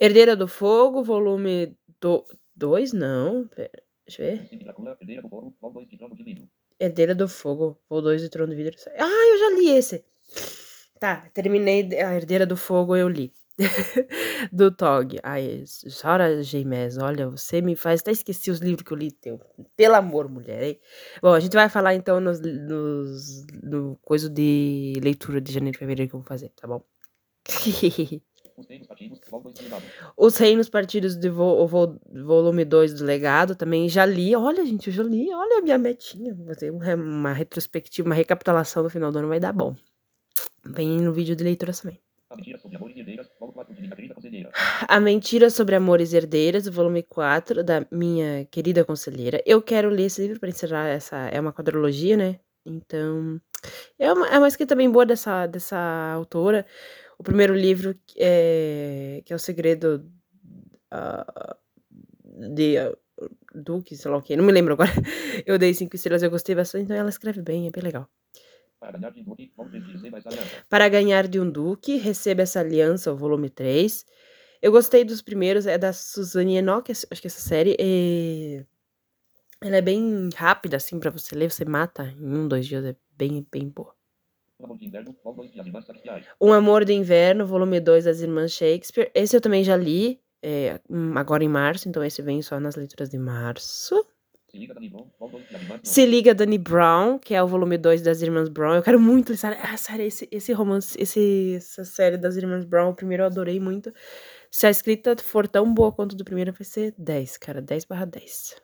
Herdeira 0.00 0.36
do 0.36 0.48
Fogo, 0.48 1.04
volume 1.04 1.76
2, 2.56 2.92
não. 2.92 3.46
Pera, 3.48 3.70
deixa 4.04 4.22
eu 4.22 4.36
ver. 4.36 4.48
Herdeira 5.00 5.22
do 5.22 5.28
Fogo, 5.28 5.54
volume 5.60 5.80
2 5.80 5.88
de 5.90 5.98
Trono 5.98 6.16
de 6.16 6.24
Vidro. 6.24 6.48
Herdeira 6.80 7.14
do 7.14 7.28
Fogo, 7.28 7.78
volume 7.90 8.08
2 8.08 8.22
de 8.22 8.28
Trono 8.30 8.50
de 8.50 8.56
Vidro. 8.56 8.76
Ah, 8.98 9.04
eu 9.04 9.38
já 9.38 9.50
li 9.58 9.68
esse. 9.68 10.02
Tá, 10.98 11.28
terminei 11.34 12.00
a 12.00 12.14
Herdeira 12.14 12.46
do 12.46 12.56
Fogo, 12.56 12.96
eu 12.96 13.06
li. 13.06 13.32
do 14.50 14.70
Tog. 14.70 15.18
Ai, 15.22 15.64
chora, 16.00 16.42
Geimés. 16.42 16.96
Olha, 16.96 17.28
você 17.28 17.60
me 17.60 17.76
faz. 17.76 18.00
Até 18.00 18.12
esqueci 18.12 18.50
os 18.50 18.60
livros 18.60 18.82
que 18.82 18.92
eu 18.92 18.96
li 18.96 19.10
teu. 19.12 19.38
Pelo 19.76 19.96
amor, 19.96 20.30
mulher, 20.30 20.62
hein? 20.62 20.80
Bom, 21.20 21.34
a 21.34 21.40
gente 21.40 21.52
vai 21.52 21.68
falar 21.68 21.94
então 21.94 22.18
nos, 22.20 22.40
nos, 22.40 23.46
no 23.62 23.98
coisa 24.02 24.30
de 24.30 24.94
leitura 25.02 25.40
de 25.40 25.52
janeiro 25.52 25.76
e 25.76 25.78
fevereiro 25.78 26.08
que 26.08 26.16
eu 26.16 26.20
vou 26.20 26.26
fazer, 26.26 26.50
tá 26.56 26.66
bom? 26.66 26.82
Os 28.60 28.66
Reinos 28.68 28.86
Partidos, 28.86 29.20
volume 29.30 29.52
2 29.52 29.58
de 29.58 29.62
Legado. 29.64 29.82
Os 30.16 30.36
Reinos 30.36 30.68
Partidos 30.68 31.16
de 31.16 31.28
vo, 31.28 31.66
vo- 31.66 31.98
volume 32.24 32.64
2 32.64 32.94
do 32.94 33.04
Legado 33.04 33.54
também 33.54 33.88
já 33.88 34.04
li. 34.06 34.34
Olha, 34.36 34.64
gente, 34.64 34.88
eu 34.88 34.92
já 34.92 35.02
li. 35.02 35.32
Olha 35.32 35.58
a 35.58 35.62
minha 35.62 35.78
metinha. 35.78 36.34
Vou 36.34 36.46
fazer 36.46 36.70
um 36.70 36.78
uma 36.94 37.32
retrospectiva, 37.32 38.08
uma 38.08 38.14
recapitulação 38.14 38.82
no 38.82 38.90
final 38.90 39.10
do 39.10 39.18
ano, 39.18 39.28
vai 39.28 39.40
dar 39.40 39.52
bom. 39.52 39.74
Vem 40.64 41.00
no 41.00 41.12
vídeo 41.12 41.34
de 41.34 41.42
leitura 41.44 41.72
também. 41.72 41.98
A 42.28 42.36
Mentira 42.36 42.58
sobre 42.58 42.76
Amor 42.76 42.90
e 42.92 43.00
Herdeiras, 43.00 43.26
volume 43.38 43.54
4 43.54 43.74
de 43.74 43.80
Minha 43.80 43.96
Querida 43.96 44.14
Conselheira. 44.14 44.50
A 44.86 45.00
Mentira 45.00 45.50
sobre 45.50 45.74
Amores 45.74 46.12
e 46.12 46.16
Herdeiras, 46.16 46.68
volume 46.68 47.02
4, 47.02 47.64
da 47.64 47.84
minha 47.90 48.44
querida 48.44 48.84
conselheira. 48.84 49.42
Eu 49.44 49.60
quero 49.60 49.88
ler 49.90 50.04
esse 50.04 50.22
livro 50.22 50.38
para 50.38 50.48
encerrar 50.48 50.86
essa. 50.86 51.16
É 51.16 51.40
uma 51.40 51.52
quadrologia, 51.52 52.16
né? 52.16 52.38
Então. 52.64 53.40
É 53.98 54.12
uma, 54.12 54.28
é 54.28 54.38
uma 54.38 54.46
escrita 54.48 54.76
bem 54.76 54.88
boa 54.88 55.04
dessa, 55.04 55.46
dessa 55.46 55.76
autora. 56.14 56.64
O 57.20 57.22
primeiro 57.22 57.54
livro 57.54 57.94
é, 58.16 59.20
que 59.26 59.30
é 59.34 59.36
o 59.36 59.38
segredo 59.38 60.10
ah, 60.90 61.54
de 62.24 62.78
ah, 62.78 62.96
Duque, 63.54 63.94
sei 63.94 64.10
lá 64.10 64.16
o 64.16 64.22
que, 64.22 64.34
não 64.34 64.42
me 64.42 64.50
lembro 64.50 64.72
agora. 64.72 64.88
Eu 65.44 65.58
dei 65.58 65.74
cinco 65.74 65.96
estrelas, 65.96 66.22
eu 66.22 66.30
gostei 66.30 66.54
bastante, 66.54 66.84
então 66.84 66.96
ela 66.96 67.10
escreve 67.10 67.42
bem, 67.42 67.66
é 67.66 67.70
bem 67.70 67.82
legal. 67.82 68.08
Para 68.78 68.92
ganhar 68.96 69.10
de 69.10 69.22
Duque, 69.22 69.52
volume 69.54 69.82
3 69.82 69.86
de 69.86 69.92
Receba 69.92 70.16
essa 70.16 70.28
aliança. 70.30 70.64
Para 70.66 70.88
ganhar 70.88 71.28
de 71.28 71.40
um 71.40 71.50
duque, 71.50 71.96
receba 71.98 72.40
essa 72.40 72.60
aliança, 72.60 73.12
o 73.12 73.16
volume 73.18 73.50
3. 73.50 74.06
Eu 74.62 74.72
gostei 74.72 75.04
dos 75.04 75.20
primeiros, 75.20 75.66
é 75.66 75.76
da 75.76 75.92
Suzanne 75.92 76.56
Enoch, 76.56 76.90
acho 76.90 77.20
que 77.20 77.26
essa 77.26 77.40
série 77.40 77.76
é... 77.78 78.64
Ela 79.60 79.76
é 79.76 79.82
bem 79.82 80.30
rápida, 80.34 80.78
assim, 80.78 80.98
pra 80.98 81.10
você 81.10 81.34
ler, 81.34 81.50
você 81.50 81.66
mata 81.66 82.14
em 82.18 82.34
um, 82.34 82.48
dois 82.48 82.66
dias, 82.66 82.82
é 82.82 82.96
bem, 83.14 83.46
bem 83.52 83.68
boa. 83.68 83.94
Um 86.40 86.52
Amor 86.52 86.84
de 86.84 86.92
Inverno, 86.92 87.46
volume 87.46 87.80
2 87.80 88.04
das 88.04 88.20
Irmãs 88.20 88.52
Shakespeare. 88.52 89.10
Esse 89.14 89.36
eu 89.36 89.40
também 89.40 89.64
já 89.64 89.76
li, 89.76 90.20
é, 90.42 90.80
hum, 90.88 91.16
agora 91.16 91.44
em 91.44 91.48
março, 91.48 91.88
então 91.88 92.02
esse 92.04 92.22
vem 92.22 92.42
só 92.42 92.58
nas 92.60 92.76
leituras 92.76 93.10
de 93.10 93.18
março. 93.18 94.06
Se 94.50 94.58
liga 94.58 94.74
Dani 94.74 94.88
Brown, 94.88 95.06
volume 95.18 95.38
2 95.38 95.48
de 95.48 95.56
Animais 95.56 95.80
Se 95.84 96.06
Liga 96.06 96.34
Danny 96.34 96.58
Brown, 96.58 97.18
que 97.20 97.34
é 97.34 97.42
o 97.42 97.46
volume 97.46 97.78
2 97.78 98.02
das 98.02 98.20
Irmãs 98.20 98.48
Brown. 98.48 98.74
Eu 98.74 98.82
quero 98.82 98.98
muito 98.98 99.30
ler 99.30 99.58
ah, 99.62 99.76
série, 99.76 100.04
esse, 100.04 100.28
esse 100.32 100.52
romance, 100.52 101.00
esse, 101.00 101.54
essa 101.56 101.84
série 101.84 102.16
das 102.16 102.36
Irmãs 102.36 102.64
Brown, 102.64 102.90
o 102.90 102.94
primeiro 102.94 103.22
eu 103.22 103.26
adorei 103.26 103.60
muito. 103.60 103.94
Se 104.50 104.66
a 104.66 104.70
escrita 104.70 105.16
for 105.22 105.46
tão 105.46 105.72
boa 105.72 105.92
quanto 105.92 106.16
do 106.16 106.24
primeiro, 106.24 106.52
vai 106.52 106.64
ser 106.64 106.92
10, 106.98 107.36
cara. 107.36 107.62
10 107.62 107.84
barra 107.84 108.06
10. 108.06 108.56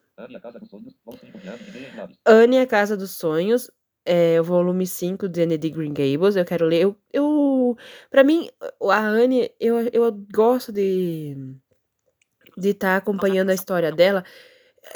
Anne, 2.26 2.58
a 2.58 2.66
Casa 2.66 2.96
dos 2.96 3.12
Sonhos, 3.12 3.70
volume 4.06 4.06
5 4.06 4.06
de 4.06 4.06
Anne 4.06 4.06
de 4.06 4.06
Grey 4.06 4.06
Glaves. 4.06 4.06
Anne, 4.06 4.06
a 4.06 4.06
Casa 4.06 4.06
dos 4.06 4.06
Sonhos, 4.06 4.36
é 4.36 4.40
o 4.40 4.44
volume 4.44 4.86
5 4.86 5.28
de 5.28 5.42
Anne 5.42 5.58
de 5.58 5.70
Green 5.70 5.94
Gables. 5.94 6.36
Eu 6.36 6.44
quero 6.44 6.66
ler. 6.66 6.82
Eu, 6.82 6.96
eu 7.12 7.76
pra 8.10 8.24
mim, 8.24 8.48
a 8.90 9.00
Anne, 9.00 9.50
eu, 9.60 9.80
eu 9.92 10.12
gosto 10.32 10.72
de 10.72 11.36
de 12.56 12.70
estar 12.70 12.96
acompanhando 12.96 13.50
a 13.50 13.54
história 13.54 13.92
dela. 13.92 14.24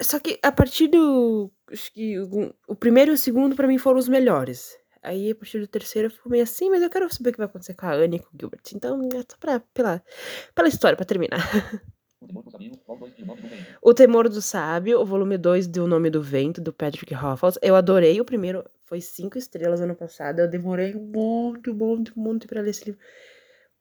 Só 0.01 0.19
que 0.19 0.39
a 0.43 0.53
partir 0.53 0.89
do. 0.89 1.51
Acho 1.71 1.93
que 1.93 2.19
o, 2.19 2.55
o 2.69 2.75
primeiro 2.75 3.11
e 3.11 3.15
o 3.15 3.19
segundo, 3.19 3.55
pra 3.55 3.67
mim, 3.69 3.79
foram 3.79 3.99
os 3.99 4.09
melhores. 4.09 4.79
Aí, 5.03 5.31
a 5.31 5.35
partir 5.35 5.59
do 5.59 5.67
terceiro, 5.67 6.09
eu 6.09 6.11
fico 6.11 6.29
meio 6.29 6.43
assim, 6.43 6.69
mas 6.69 6.83
eu 6.83 6.91
quero 6.91 7.13
saber 7.13 7.31
o 7.31 7.33
que 7.33 7.39
vai 7.39 7.47
acontecer 7.47 7.75
com 7.75 7.87
a 7.87 7.95
Anne 7.95 8.17
e 8.17 8.21
com 8.21 8.29
o 8.29 8.39
Gilbert. 8.39 8.63
Então, 8.75 9.01
é 9.15 9.21
só 9.21 9.37
pra, 9.39 9.61
pela, 9.73 10.03
pela 10.55 10.69
história, 10.69 10.97
pra 10.97 11.07
terminar. 11.07 11.39
O 12.23 12.27
Temor 12.27 12.45
dos 12.45 12.55
Amigos, 12.55 12.79
volume 12.87 13.09
2 13.09 13.17
de 13.17 13.23
O 13.23 13.27
Nome 13.27 14.29
do 14.29 14.35
do 14.35 14.43
Sábio, 14.43 15.01
o 15.01 15.07
volume 15.07 15.39
2 15.39 15.67
de 15.67 15.81
O 15.81 15.87
Nome 15.87 16.11
do 16.11 16.21
Vento, 16.21 16.61
do 16.61 16.71
Patrick 16.71 17.15
Rothfuss. 17.15 17.59
Eu 17.63 17.75
adorei 17.75 18.21
o 18.21 18.27
primeiro, 18.27 18.63
foi 18.91 19.01
cinco 19.03 19.39
estrelas 19.39 19.81
ano 19.83 19.97
passado. 19.97 20.41
Eu 20.41 20.49
demorei 20.51 20.95
muito, 20.95 21.75
muito, 21.75 22.19
muito 22.21 22.49
pra 22.49 22.63
ler 22.63 22.73
esse 22.73 22.87
livro. 22.87 23.01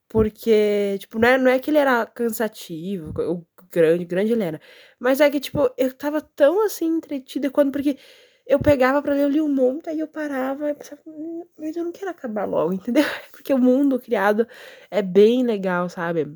Porque, 0.09 0.97
tipo, 0.99 1.19
não 1.19 1.27
é, 1.29 1.37
não 1.37 1.51
é 1.51 1.59
que 1.59 1.69
ele 1.69 1.77
era 1.77 2.05
cansativo, 2.07 3.13
o 3.21 3.45
grande, 3.71 4.05
grande 4.05 4.31
ele 4.33 4.43
era. 4.43 4.59
Mas 4.99 5.21
é 5.21 5.29
que, 5.29 5.39
tipo, 5.39 5.69
eu 5.77 5.93
tava 5.95 6.19
tão 6.21 6.65
assim 6.65 6.87
entretida 6.87 7.51
quando, 7.51 7.71
porque 7.71 7.97
eu 8.47 8.59
pegava 8.59 9.01
pra 9.03 9.13
ler, 9.13 9.23
eu 9.25 9.29
li 9.29 9.41
um 9.41 9.47
monte, 9.53 9.89
aí 9.89 9.99
eu 9.99 10.07
parava 10.07 10.71
e 10.71 10.73
pensava, 10.75 11.01
"Hum, 11.05 11.45
mas 11.57 11.75
eu 11.75 11.83
não 11.85 11.91
quero 11.91 12.09
acabar 12.11 12.45
logo, 12.45 12.73
entendeu? 12.91 13.03
Porque 13.31 13.53
o 13.53 13.59
mundo 13.59 13.99
criado 13.99 14.47
é 14.89 15.01
bem 15.03 15.43
legal, 15.43 15.87
sabe? 15.89 16.27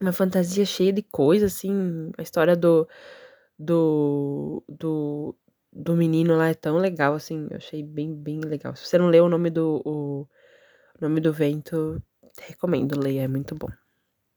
Uma 0.00 0.12
fantasia 0.12 0.64
cheia 0.64 0.92
de 0.92 1.02
coisa, 1.02 1.46
assim. 1.46 2.10
A 2.18 2.22
história 2.22 2.56
do. 2.56 2.88
Do. 3.58 4.62
Do. 4.68 5.36
Do 5.78 5.94
menino 5.94 6.36
lá 6.36 6.48
é 6.48 6.54
tão 6.54 6.78
legal, 6.78 7.14
assim. 7.14 7.46
Eu 7.50 7.58
achei 7.58 7.82
bem, 7.82 8.14
bem 8.14 8.40
legal. 8.40 8.74
Se 8.74 8.86
você 8.86 8.96
não 8.96 9.08
leu 9.08 9.26
o 9.26 9.28
nome 9.28 9.50
do. 9.50 9.82
O 9.84 10.26
nome 10.98 11.20
do 11.20 11.32
vento, 11.32 12.02
recomendo, 12.48 12.98
leia, 12.98 13.22
é 13.22 13.28
muito 13.28 13.54
bom. 13.54 13.68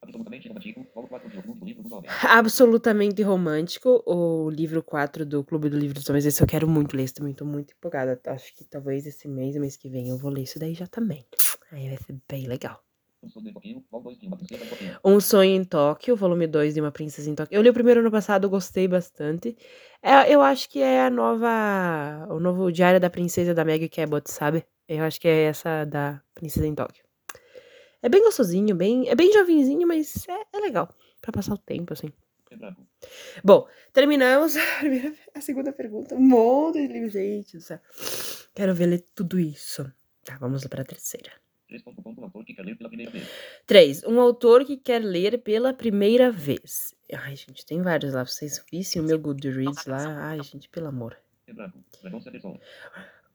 Absolutamente 0.02 0.50
romântico, 0.50 0.86
volume 0.94 1.10
4 1.10 1.30
de 1.30 1.38
O 1.38 1.44
Clube 1.44 1.60
do 1.60 1.66
Livro 1.66 1.84
dos 1.84 1.92
Homens. 1.92 2.26
Absolutamente 2.26 3.22
Romântico, 3.22 4.04
o 4.06 4.50
livro 4.50 4.84
4 4.84 5.26
do 5.26 5.44
Clube 5.44 5.70
do 5.70 5.78
Livro 5.78 5.94
dos 5.96 6.10
Homens. 6.10 6.26
Esse 6.26 6.44
eu 6.44 6.48
quero 6.48 6.68
muito 6.68 6.96
ler, 6.96 7.04
esse 7.04 7.14
também 7.14 7.34
tô 7.34 7.46
muito 7.46 7.74
empolgada. 7.74 8.20
Acho 8.28 8.54
que 8.56 8.66
talvez 8.66 9.06
esse 9.06 9.28
mês, 9.28 9.56
mês 9.56 9.78
que 9.78 9.90
vem, 9.90 10.10
eu 10.10 10.18
vou 10.18 10.32
ler 10.32 10.44
isso 10.44 10.60
daí 10.60 10.74
já 10.74 10.88
também. 10.88 11.26
Aí 11.72 11.88
vai 11.88 11.98
ser 11.98 12.18
bem 12.28 12.48
legal. 12.48 12.84
Um 13.22 13.30
Sonho 13.30 13.50
em 13.50 13.54
Tóquio, 13.84 13.86
volume 13.90 14.08
2 14.08 14.20
de 14.20 14.28
Uma 14.28 14.38
Princesa 14.38 14.64
em 14.64 14.70
Tóquio. 14.70 15.22
Sonho 15.22 15.52
em 15.56 15.64
Tóquio, 15.64 16.16
volume 16.16 16.48
2 16.48 16.74
de 16.74 16.82
Uma 16.82 16.92
Princesa 16.92 17.30
em 17.30 17.36
Tóquio. 17.36 17.56
Eu 17.56 17.62
li 17.62 17.70
o 17.70 17.74
primeiro 17.74 18.00
ano 18.00 18.12
passado, 18.12 18.50
gostei 18.50 18.88
bastante. 18.88 19.58
É, 20.02 20.34
eu 20.34 20.42
acho 20.42 20.70
que 20.70 20.80
é 20.82 21.02
a 21.06 21.10
nova. 21.10 22.28
O 22.30 22.40
novo 22.40 22.72
Diário 22.72 23.00
da 23.00 23.10
Princesa 23.10 23.54
da 23.54 23.66
Meg 23.66 23.88
Cabot, 23.90 24.30
sabe? 24.32 24.66
Eu 24.88 25.04
acho 25.04 25.20
que 25.20 25.28
é 25.28 25.44
essa 25.44 25.86
da 25.86 26.22
Princesa 26.34 26.66
em 26.66 26.74
Tóquio. 26.74 27.04
É 28.02 28.08
bem 28.08 28.24
gostosinho, 28.24 28.74
bem, 28.76 29.10
é 29.10 29.16
bem 29.16 29.32
jovenzinho, 29.34 29.86
mas 29.88 30.26
é, 30.28 30.58
é 30.58 30.60
legal. 30.62 30.88
Pra 31.22 31.34
passar 31.34 31.54
o 31.54 31.58
tempo, 31.58 31.92
assim. 31.94 32.08
Bom, 33.44 33.68
terminamos 33.94 34.56
a, 34.58 34.62
primeira- 34.80 35.14
a 35.36 35.42
segunda 35.42 35.72
pergunta. 35.74 36.16
Um 36.16 36.22
monte 36.22 36.80
de 36.88 36.88
livro, 36.94 37.10
gente 37.10 37.58
do 37.58 37.62
céu. 37.62 37.80
Quero 38.56 38.74
ver 38.74 38.86
ler 38.86 39.04
tudo 39.14 39.38
isso. 39.38 39.84
Tá, 40.24 40.38
vamos 40.40 40.64
lá 40.64 40.70
pra 40.70 40.86
terceira. 40.86 41.32
3 41.70 41.84
ponto 41.84 42.02
ponto, 42.02 42.20
um 42.20 42.24
autor 42.24 42.44
que 42.44 42.54
quer 42.56 42.66
ler 42.66 42.76
pela 42.76 42.90
primeira 42.90 43.12
vez. 43.12 43.30
3. 43.68 44.04
Autor 44.04 44.66
que 44.66 44.78
quer 44.78 45.04
ler 45.04 45.38
pela 45.38 45.72
primeira 45.72 46.32
vez. 46.32 46.96
Ai, 47.14 47.36
gente, 47.36 47.64
tem 47.66 47.82
vários 47.82 48.14
lá. 48.14 48.26
Vocês 48.26 48.64
vissem 48.72 49.02
o 49.02 49.06
meu 49.06 49.20
Goodreads 49.20 49.86
lá. 49.86 50.30
Ai, 50.30 50.42
gente, 50.42 50.68
pelo 50.68 50.88
amor. 50.88 51.16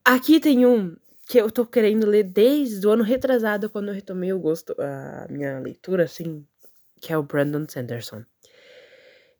Aqui 0.04 0.40
tem 0.40 0.66
um 0.66 0.96
que 1.26 1.38
eu 1.38 1.50
tô 1.50 1.64
querendo 1.64 2.06
ler 2.06 2.24
desde 2.24 2.86
o 2.86 2.90
ano 2.90 3.04
retrasado, 3.04 3.70
quando 3.70 3.88
eu 3.88 3.94
retomei 3.94 4.32
o 4.32 4.38
gosto, 4.38 4.74
a 4.78 5.26
minha 5.30 5.58
leitura, 5.60 6.04
assim, 6.04 6.44
que 7.00 7.12
é 7.12 7.16
o 7.16 7.22
Brandon 7.22 7.64
Sanderson. 7.68 8.24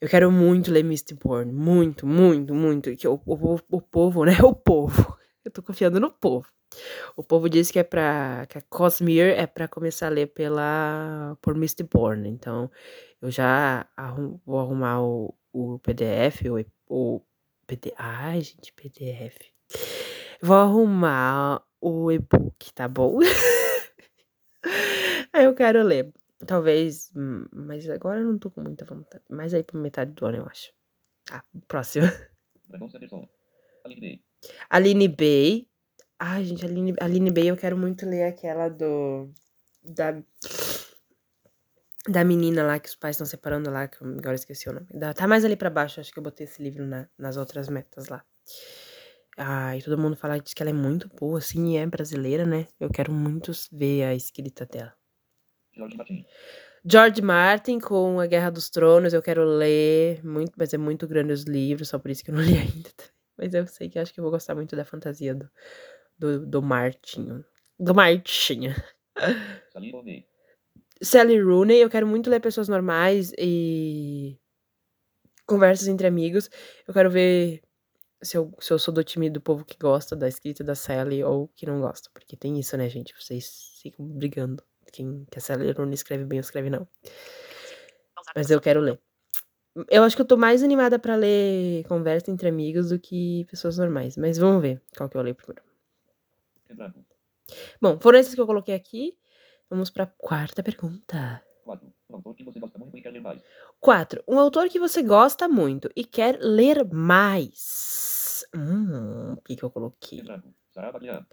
Eu 0.00 0.08
quero 0.08 0.30
muito 0.30 0.70
ler 0.70 0.84
Mistborn. 0.84 1.52
Muito, 1.52 2.06
muito, 2.06 2.54
muito. 2.54 2.94
Que 2.94 3.08
o, 3.08 3.20
o, 3.26 3.58
o 3.70 3.80
povo, 3.80 4.24
né? 4.24 4.32
O 4.42 4.54
povo. 4.54 5.16
Eu 5.44 5.50
tô 5.50 5.62
confiando 5.62 6.00
no 6.00 6.10
povo. 6.10 6.46
O 7.16 7.22
povo 7.22 7.48
disse 7.48 7.72
que 7.72 7.78
é 7.78 7.84
pra. 7.84 8.46
que 8.48 8.58
a 8.58 8.62
Cosmere 8.62 9.32
é 9.32 9.46
pra 9.46 9.68
começar 9.68 10.06
a 10.06 10.10
ler 10.10 10.26
pela. 10.28 11.36
por 11.40 11.54
Mistborn. 11.54 12.28
Então, 12.28 12.70
eu 13.22 13.30
já 13.30 13.86
arrum- 13.96 14.40
vou 14.44 14.58
arrumar 14.58 15.02
o, 15.02 15.34
o 15.52 15.78
PDF, 15.80 16.48
o, 16.50 16.64
o 16.88 17.20
PD. 17.66 17.92
Ai, 17.96 18.40
gente, 18.40 18.72
PDF. 18.72 19.52
Vou 20.42 20.56
arrumar 20.56 21.62
o 21.80 22.10
e-book, 22.10 22.72
tá 22.74 22.88
bom? 22.88 23.18
Aí 25.32 25.44
eu 25.44 25.54
quero 25.54 25.82
ler. 25.82 26.12
Talvez. 26.46 27.10
hum, 27.16 27.46
Mas 27.52 27.88
agora 27.88 28.20
eu 28.20 28.26
não 28.26 28.38
tô 28.38 28.50
com 28.50 28.62
muita 28.62 28.84
vontade. 28.84 29.24
Mas 29.28 29.54
aí 29.54 29.62
pra 29.62 29.78
metade 29.80 30.12
do 30.12 30.26
ano, 30.26 30.38
eu 30.38 30.46
acho. 30.46 30.72
Tá, 31.24 31.44
próximo. 31.68 32.06
Aline 34.70 35.08
Bay. 35.08 35.66
Ai, 36.18 36.44
gente, 36.44 36.64
Aline, 36.64 36.94
Aline 37.00 37.30
Bay, 37.32 37.48
eu 37.50 37.56
quero 37.56 37.76
muito 37.76 38.06
ler 38.06 38.24
aquela 38.24 38.68
do. 38.68 39.30
Da. 39.82 40.22
Da 42.06 42.22
menina 42.22 42.62
lá 42.62 42.78
que 42.78 42.88
os 42.88 42.94
pais 42.96 43.16
estão 43.16 43.26
separando 43.26 43.70
lá, 43.70 43.88
que 43.88 44.02
eu 44.02 44.06
agora 44.18 44.34
esqueci 44.34 44.68
o 44.68 44.72
nome. 44.74 44.86
Da- 44.92 45.14
tá 45.14 45.26
mais 45.26 45.44
ali 45.44 45.56
pra 45.56 45.70
baixo, 45.70 46.00
acho 46.00 46.12
que 46.12 46.18
eu 46.18 46.22
botei 46.22 46.44
esse 46.46 46.62
livro 46.62 46.84
na- 46.86 47.08
nas 47.18 47.36
outras 47.38 47.68
metas 47.68 48.08
lá. 48.08 48.22
Ai, 49.36 49.80
todo 49.80 49.98
mundo 49.98 50.14
fala 50.14 50.38
diz 50.38 50.52
que 50.54 50.62
ela 50.62 50.70
é 50.70 50.74
muito 50.74 51.08
boa, 51.08 51.38
assim, 51.38 51.72
e 51.72 51.76
é 51.78 51.86
brasileira, 51.86 52.44
né? 52.44 52.68
Eu 52.78 52.90
quero 52.90 53.10
muito 53.10 53.50
ver 53.72 54.04
a 54.04 54.14
escrita 54.14 54.66
dela. 54.66 54.94
Jorge 55.74 55.96
Martin. 55.96 56.26
George 56.86 57.22
Martin 57.22 57.78
com 57.80 58.20
A 58.20 58.26
Guerra 58.26 58.50
dos 58.50 58.68
Tronos, 58.68 59.14
eu 59.14 59.22
quero 59.22 59.42
ler 59.44 60.22
muito, 60.24 60.52
mas 60.58 60.74
é 60.74 60.78
muito 60.78 61.08
grande 61.08 61.32
os 61.32 61.44
livros, 61.44 61.88
só 61.88 61.98
por 61.98 62.10
isso 62.10 62.22
que 62.22 62.30
eu 62.30 62.34
não 62.34 62.42
li 62.42 62.52
ainda. 62.58 62.90
Mas 63.36 63.52
eu 63.54 63.66
sei 63.66 63.88
que 63.88 63.98
acho 63.98 64.12
que 64.12 64.20
eu 64.20 64.24
vou 64.24 64.30
gostar 64.30 64.54
muito 64.54 64.76
da 64.76 64.84
fantasia 64.84 65.34
do, 65.34 65.50
do, 66.18 66.46
do 66.46 66.62
Martinho. 66.62 67.44
Do 67.78 67.94
Martinho. 67.94 68.74
Sally 69.72 69.90
Rooney. 69.90 70.26
Sally 71.02 71.40
Rooney, 71.40 71.78
eu 71.78 71.90
quero 71.90 72.06
muito 72.06 72.30
ler 72.30 72.40
Pessoas 72.40 72.68
Normais 72.68 73.32
e 73.38 74.38
Conversas 75.46 75.88
entre 75.88 76.06
Amigos. 76.06 76.48
Eu 76.86 76.94
quero 76.94 77.10
ver 77.10 77.62
se 78.22 78.36
eu, 78.36 78.52
se 78.58 78.72
eu 78.72 78.78
sou 78.78 78.94
do 78.94 79.04
time 79.04 79.28
do 79.28 79.40
povo 79.40 79.64
que 79.64 79.76
gosta 79.78 80.16
da 80.16 80.28
escrita 80.28 80.64
da 80.64 80.74
Sally 80.74 81.22
ou 81.22 81.48
que 81.48 81.66
não 81.66 81.80
gosta. 81.80 82.08
Porque 82.12 82.36
tem 82.36 82.58
isso, 82.58 82.76
né, 82.76 82.88
gente? 82.88 83.14
Vocês 83.18 83.78
ficam 83.82 84.06
brigando. 84.06 84.62
Quem 84.92 85.26
que 85.30 85.38
a 85.38 85.40
Sally 85.40 85.72
Rooney 85.72 85.94
escreve 85.94 86.24
bem 86.24 86.38
ou 86.38 86.40
escreve 86.42 86.70
não. 86.70 86.88
Mas 88.34 88.50
eu 88.50 88.60
quero 88.60 88.80
ler. 88.80 89.00
Eu 89.90 90.04
acho 90.04 90.14
que 90.14 90.23
eu 90.23 90.26
tô 90.26 90.37
mais 90.37 90.62
animada 90.62 90.99
pra 90.99 91.16
ler 91.16 91.85
Conversa 91.85 92.31
entre 92.31 92.49
Amigos 92.49 92.90
do 92.90 92.99
que 92.99 93.45
Pessoas 93.50 93.78
Normais. 93.78 94.16
Mas 94.16 94.38
vamos 94.38 94.62
ver 94.62 94.81
qual 94.97 95.09
que 95.09 95.16
eu 95.16 95.23
leio 95.23 95.35
primeiro. 95.35 95.62
É 96.69 96.75
branco. 96.75 97.04
Bom, 97.81 97.99
foram 97.99 98.19
esses 98.19 98.35
que 98.35 98.40
eu 98.40 98.47
coloquei 98.47 98.75
aqui. 98.75 99.16
Vamos 99.69 99.90
pra 99.90 100.07
quarta 100.07 100.62
pergunta. 100.62 101.43
4. 101.64 101.93
Um 102.09 102.16
autor 102.16 102.35
que 102.35 102.45
você 102.45 102.61
gosta 102.61 102.78
muito 102.78 102.97
e 102.97 103.02
quer 103.02 103.11
ler 103.11 103.21
mais. 103.21 103.43
4. 103.81 104.25
Um 104.28 104.38
autor 104.38 104.69
que 104.69 104.78
você 104.78 105.02
gosta 105.02 105.49
muito 105.49 105.90
e 105.97 106.04
quer 106.04 106.38
ler 106.40 106.85
mais. 106.85 108.45
Hum, 108.54 109.33
o 109.33 109.43
que, 109.43 109.57
que 109.57 109.62
eu 109.62 109.71
coloquei? 109.71 110.23
Sarah 110.73 110.93
Baglian. 110.93 111.26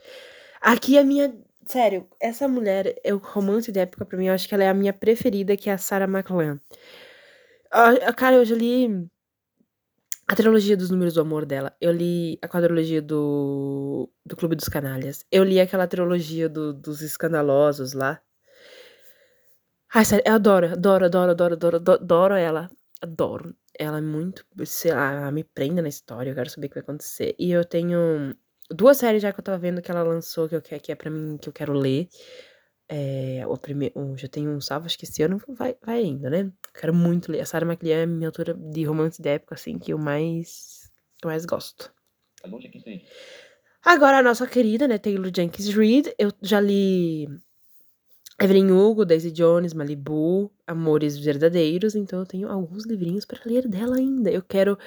Aqui 0.60 0.98
a 0.98 1.04
minha. 1.04 1.36
Sério, 1.66 2.08
essa 2.20 2.48
mulher, 2.48 3.00
eu, 3.04 3.18
romance 3.18 3.72
de 3.72 3.80
época 3.80 4.04
pra 4.04 4.18
mim, 4.18 4.28
eu 4.28 4.34
acho 4.34 4.48
que 4.48 4.56
ela 4.56 4.64
é 4.64 4.70
a 4.70 4.74
minha 4.74 4.92
preferida, 4.92 5.56
que 5.56 5.70
é 5.70 5.74
a 5.74 5.78
Sarah 5.78 6.08
McLean. 6.08 6.60
Ah, 7.72 8.13
cara, 8.13 8.36
eu 8.38 8.46
já 8.46 8.56
li 8.56 8.88
a 10.28 10.36
trilogia 10.36 10.75
dos 10.78 10.90
Números 10.90 11.13
do 11.13 11.22
Amor 11.22 11.46
dela. 11.46 11.75
Eu 11.80 11.92
li 11.92 12.40
a 12.42 12.48
quadrilogia 12.48 13.01
do, 13.01 14.10
do 14.25 14.36
Clube 14.36 14.56
dos 14.56 14.70
Canalhas. 14.70 15.25
Eu 15.32 15.44
li 15.44 15.60
aquela 15.60 15.88
trilogia 15.88 16.48
do- 16.50 16.74
dos 16.74 17.01
Escandalosos 17.01 17.94
lá. 17.94 18.22
Ai, 19.94 20.06
sério, 20.06 20.24
eu 20.28 20.34
adoro, 20.36 20.68
adoro, 20.72 21.06
adoro, 21.06 21.32
adoro, 21.32 21.54
adoro, 21.56 21.78
adoro, 22.01 22.34
ela. 22.36 22.70
Adoro. 23.01 23.56
Ela 23.78 23.98
é 23.98 24.01
muito, 24.01 24.46
sei 24.66 24.94
lá, 24.94 25.12
ela 25.13 25.32
me 25.32 25.44
prende 25.44 25.82
na 25.82 25.90
história, 25.90 26.30
eu 26.32 26.36
quero 26.36 26.50
saber 26.50 26.68
o 26.68 26.70
que 26.70 26.75
vai 26.75 26.84
acontecer. 26.84 27.36
E 27.40 27.51
eu 27.51 27.66
tenho 27.66 28.36
duas 28.70 28.98
séries 28.98 29.22
já 29.22 29.34
que 29.34 29.40
eu 29.40 29.44
tava 29.44 29.58
vendo 29.58 29.82
que 29.82 29.90
ela 29.92 30.04
lançou, 30.04 30.48
que, 30.48 30.56
eu, 30.56 30.62
que 30.62 30.92
é 30.92 30.96
pra 30.96 31.10
mim, 31.10 31.38
que 31.38 31.50
eu 31.50 31.54
quero 31.54 31.74
ler. 31.74 32.08
É, 32.94 33.48
o 33.48 33.56
primeiro, 33.56 34.18
já 34.18 34.28
tenho 34.28 34.52
um 34.52 34.60
salvo, 34.60 34.86
acho 34.86 34.98
que 34.98 35.06
esse 35.06 35.24
ano 35.24 35.42
vai, 35.48 35.78
vai 35.82 36.00
ainda, 36.00 36.30
né? 36.30 36.52
Quero 36.78 36.94
muito 36.94 37.32
ler. 37.32 37.40
A 37.40 37.46
Sarah 37.46 37.66
McLean 37.66 38.02
é 38.02 38.06
minha 38.06 38.28
autora 38.28 38.54
de 38.54 38.84
romance 38.84 39.22
da 39.22 39.30
época, 39.30 39.56
assim, 39.56 39.80
que 39.80 39.94
eu 39.94 39.98
mais 39.98 40.92
que 41.18 41.26
eu 41.26 41.30
mais 41.30 41.46
gosto. 41.46 41.94
Tate. 42.84 43.06
Agora, 43.86 44.18
a 44.18 44.24
nossa 44.24 44.46
querida, 44.46 44.90
né, 44.90 44.98
Taylor 44.98 45.32
Jenkins 45.34 45.74
Reid, 45.74 46.14
eu 46.20 46.34
já 46.42 46.60
li 46.60 47.30
Evelyn 48.42 48.72
Hugo, 48.72 49.06
Daisy 49.06 49.32
Jones, 49.32 49.74
Malibu, 49.74 50.52
Amores 50.68 51.18
Verdadeiros, 51.18 51.96
então 51.96 52.20
eu 52.20 52.26
tenho 52.26 52.50
alguns 52.50 52.86
livrinhos 52.86 53.24
para 53.24 53.40
ler 53.46 53.70
dela 53.70 53.96
ainda. 53.96 54.30
Eu 54.30 54.42
quero 54.42 54.78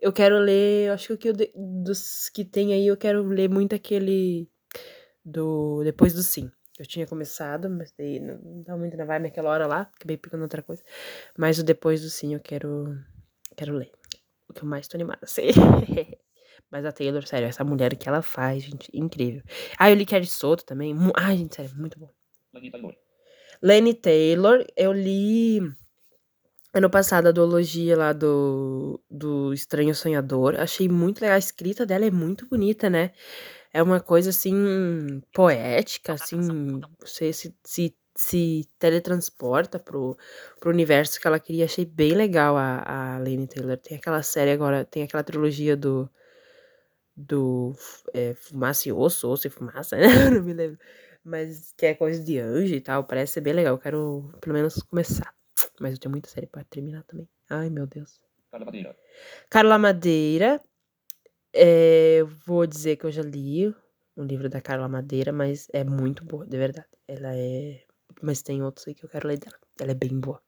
eu 0.00 0.12
quero 0.12 0.36
ler, 0.40 0.88
eu 0.88 0.94
acho 0.94 1.06
que 1.06 1.12
o 1.12 1.18
que 1.18 1.28
eu 1.28 1.34
dos 1.54 2.28
que 2.28 2.44
tem 2.44 2.72
aí, 2.72 2.88
eu 2.88 2.96
quero 2.96 3.22
ler 3.22 3.48
muito 3.48 3.72
aquele 3.72 4.48
do 5.24 5.84
Depois 5.84 6.12
do 6.12 6.24
Sim. 6.24 6.50
Eu 6.78 6.86
tinha 6.86 7.06
começado, 7.06 7.68
mas 7.68 7.92
daí 7.96 8.18
não 8.18 8.38
não 8.66 8.78
muito 8.78 8.96
na 8.96 9.04
vibe 9.04 9.24
naquela 9.24 9.50
hora 9.50 9.66
lá, 9.66 9.82
acabei 9.82 10.16
pegando 10.16 10.42
outra 10.42 10.62
coisa. 10.62 10.82
Mas 11.36 11.58
o 11.58 11.62
Depois 11.62 12.00
do 12.02 12.08
Sim 12.10 12.34
eu 12.34 12.40
quero 12.40 12.98
quero 13.56 13.74
ler. 13.74 13.92
O 14.48 14.54
que 14.54 14.62
eu 14.62 14.68
mais 14.68 14.88
tô 14.88 14.96
animada, 14.96 15.26
sei. 15.26 15.50
Mas 16.70 16.86
a 16.86 16.92
Taylor, 16.92 17.26
sério, 17.26 17.46
essa 17.46 17.62
mulher 17.62 17.94
que 17.96 18.08
ela 18.08 18.22
faz, 18.22 18.62
gente, 18.62 18.90
incrível. 18.94 19.42
Ah, 19.78 19.90
eu 19.90 19.94
li 19.94 20.06
Carrie 20.06 20.26
Soto 20.26 20.64
também. 20.64 20.94
Ai, 21.14 21.36
gente, 21.36 21.54
sério, 21.54 21.70
muito 21.76 21.98
bom. 21.98 22.08
Lane 23.62 23.92
Taylor, 23.92 24.64
eu 24.74 24.90
li 24.90 25.60
ano 26.74 26.88
passado 26.88 27.28
a 27.28 27.32
duologia 27.32 27.96
lá 27.96 28.12
do, 28.14 28.98
do 29.10 29.52
Estranho 29.52 29.94
Sonhador. 29.94 30.56
Achei 30.58 30.88
muito 30.88 31.20
legal. 31.20 31.36
A 31.36 31.38
escrita 31.38 31.84
dela 31.84 32.06
é 32.06 32.10
muito 32.10 32.46
bonita, 32.48 32.88
né? 32.88 33.12
É 33.72 33.82
uma 33.82 34.00
coisa 34.00 34.30
assim, 34.30 35.22
poética, 35.32 36.12
assim. 36.12 36.80
Você 37.00 37.32
se, 37.32 37.54
se, 37.64 37.96
se 38.14 38.68
teletransporta 38.78 39.78
pro, 39.78 40.16
pro 40.60 40.70
universo 40.70 41.18
que 41.20 41.26
ela 41.26 41.40
queria. 41.40 41.64
Achei 41.64 41.84
bem 41.84 42.12
legal 42.12 42.56
a, 42.56 43.14
a 43.14 43.18
Lane 43.18 43.46
Taylor. 43.46 43.78
Tem 43.78 43.96
aquela 43.96 44.22
série 44.22 44.50
agora, 44.50 44.84
tem 44.84 45.02
aquela 45.02 45.22
trilogia 45.22 45.76
do. 45.76 46.08
Do 47.14 47.74
é, 48.14 48.34
Fumaça 48.34 48.88
e 48.88 48.92
Osso, 48.92 49.28
Osso 49.28 49.46
e 49.46 49.50
Fumaça, 49.50 49.96
né? 49.98 50.30
Não 50.30 50.42
me 50.42 50.52
lembro. 50.52 50.78
Mas 51.24 51.72
que 51.76 51.86
é 51.86 51.94
coisa 51.94 52.22
de 52.22 52.38
anjo 52.38 52.74
e 52.74 52.80
tal. 52.80 53.04
Parece 53.04 53.34
ser 53.34 53.40
bem 53.40 53.52
legal. 53.54 53.74
Eu 53.74 53.78
quero 53.78 54.30
pelo 54.40 54.54
menos 54.54 54.82
começar. 54.82 55.34
Mas 55.80 55.92
eu 55.92 55.98
tenho 55.98 56.12
muita 56.12 56.28
série 56.28 56.46
pra 56.46 56.64
terminar 56.64 57.04
também. 57.04 57.28
Ai, 57.48 57.70
meu 57.70 57.86
Deus. 57.86 58.20
Carla 58.50 58.66
Madeira. 58.66 58.96
Carla 59.48 59.78
Madeira. 59.78 60.60
É, 61.52 62.16
eu 62.20 62.26
vou 62.26 62.66
dizer 62.66 62.96
que 62.96 63.04
eu 63.04 63.10
já 63.10 63.22
li 63.22 63.74
um 64.16 64.24
livro 64.24 64.48
da 64.48 64.60
Carla 64.60 64.88
Madeira, 64.88 65.32
mas 65.32 65.68
é 65.72 65.84
muito 65.84 66.24
boa, 66.24 66.46
de 66.46 66.56
verdade. 66.56 66.88
Ela 67.06 67.34
é. 67.34 67.82
Mas 68.20 68.42
tem 68.42 68.62
outros 68.62 68.86
aí 68.86 68.94
que 68.94 69.04
eu 69.04 69.08
quero 69.08 69.28
ler 69.28 69.38
dela. 69.38 69.56
Ela 69.80 69.92
é 69.92 69.94
bem 69.94 70.18
boa. 70.18 70.40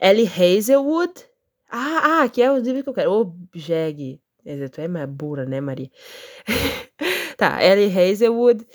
Ellie 0.00 0.26
Hazelwood. 0.26 1.12
Ah, 1.70 2.22
ah, 2.22 2.28
que 2.28 2.42
é 2.42 2.50
o 2.50 2.58
livro 2.58 2.82
que 2.82 2.88
eu 2.88 2.94
quero. 2.94 3.12
Ô. 3.12 3.34
Quer 3.54 4.68
Tu 4.70 4.80
é 4.80 4.88
mais 4.88 5.08
burra, 5.08 5.44
né, 5.44 5.60
Maria? 5.60 5.90
tá, 7.36 7.62
Ellie 7.64 7.96
Hazelwood. 7.96 8.66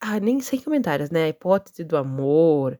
Ah, 0.00 0.18
nem 0.20 0.40
sem 0.40 0.60
comentários, 0.60 1.10
né? 1.10 1.24
A 1.24 1.28
hipótese 1.28 1.84
do 1.84 1.96
amor, 1.96 2.78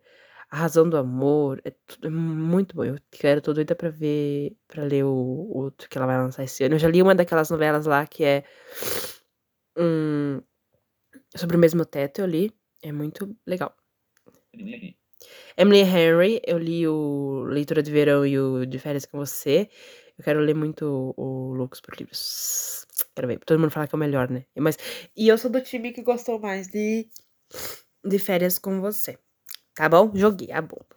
a 0.51 0.57
razão 0.57 0.89
do 0.89 0.97
amor. 0.97 1.61
É, 1.65 1.71
tudo, 1.87 2.07
é 2.07 2.11
muito 2.11 2.75
bom. 2.75 2.85
Eu 2.85 2.99
quero, 3.11 3.41
tô 3.41 3.53
doida 3.53 3.75
pra 3.75 3.91
ver, 3.91 4.57
pra 4.67 4.85
ler 4.85 5.05
o, 5.05 5.51
outro 5.55 5.89
que 5.89 5.99
ela 5.99 6.07
vai 6.07 6.17
lançar 6.19 6.45
esse 6.45 6.65
ano. 6.65 6.75
Eu 6.75 6.79
já 6.79 6.89
li 6.89 7.03
uma 7.03 7.15
daquelas 7.15 7.51
novelas 7.51 7.87
lá 7.87 8.07
que 8.07 8.25
é. 8.25 8.45
hum, 9.77 10.41
sobre 11.37 11.57
o 11.57 11.61
mesmo 11.61 11.85
teto, 11.85 12.21
eu 12.21 12.27
li. 12.27 12.53
É 12.83 12.93
muito 12.93 13.37
legal. 13.47 13.75
Emily 14.53 14.75
Henry. 14.75 14.99
Emily 15.57 15.81
Henry, 15.81 16.41
eu 16.47 16.59
li 16.59 16.87
o 16.87 17.45
Leitura 17.45 17.83
de 17.83 17.91
Verão 17.91 18.25
e 18.25 18.39
o 18.39 18.65
De 18.65 18.79
Férias 18.79 19.05
com 19.05 19.19
Você. 19.19 19.69
Eu 20.17 20.25
quero 20.25 20.41
ler 20.41 20.55
muito 20.55 21.15
o, 21.17 21.51
o 21.51 21.55
Loucos 21.55 21.81
por 21.81 21.97
Livros. 21.97 22.87
Quero 23.15 23.29
ver. 23.29 23.39
Todo 23.41 23.59
mundo 23.59 23.71
fala 23.71 23.87
que 23.87 23.95
é 23.95 23.97
o 23.97 23.99
melhor, 23.99 24.31
né? 24.31 24.45
Mas, 24.57 24.79
e 25.17 25.29
eu 25.29 25.37
sou 25.39 25.51
do 25.51 25.61
time 25.61 25.93
que 25.93 26.03
gostou 26.03 26.39
mais 26.41 26.69
de, 26.69 27.09
de 28.05 28.19
Férias 28.19 28.59
com 28.59 28.81
Você. 28.81 29.19
Tá 29.79 29.89
bom? 29.89 30.11
Joguei 30.13 30.51
a 30.51 30.61
bomba. 30.61 30.97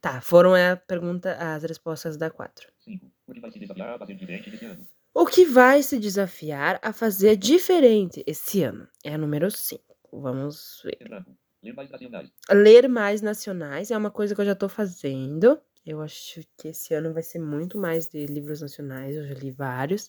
Tá, 0.00 0.20
foram 0.20 0.54
a 0.54 0.76
pergunta, 0.76 1.34
as 1.34 1.64
respostas 1.64 2.16
da 2.16 2.30
4. 2.30 2.68
5. 2.78 3.10
O 3.26 3.34
que 3.34 3.40
vai 3.40 3.50
se 3.50 3.58
desafiar 3.58 3.88
a 3.90 3.98
fazer 3.98 4.14
diferente 4.14 4.50
desse 4.50 4.64
ano? 4.64 4.86
O 5.12 5.26
que 5.26 5.44
vai 5.44 5.82
se 5.82 5.98
desafiar 5.98 6.78
a 6.80 6.92
fazer 6.92 7.36
diferente 7.36 8.22
esse 8.24 8.62
ano? 8.62 8.86
É 9.02 9.14
a 9.14 9.18
número 9.18 9.50
5. 9.50 9.82
Vamos 10.12 10.80
ver. 10.84 11.26
Ler 11.60 11.74
mais 11.74 11.90
nacionais. 11.90 12.30
ler 12.48 12.88
mais 12.88 13.20
nacionais 13.20 13.90
é 13.90 13.98
uma 13.98 14.12
coisa 14.12 14.32
que 14.32 14.40
eu 14.40 14.46
já 14.46 14.54
tô 14.54 14.68
fazendo. 14.68 15.60
Eu 15.84 16.00
acho 16.00 16.40
que 16.56 16.68
esse 16.68 16.94
ano 16.94 17.12
vai 17.12 17.24
ser 17.24 17.40
muito 17.40 17.76
mais 17.76 18.06
de 18.06 18.26
livros 18.26 18.60
nacionais. 18.60 19.16
Eu 19.16 19.26
já 19.26 19.34
li 19.34 19.50
vários. 19.50 20.08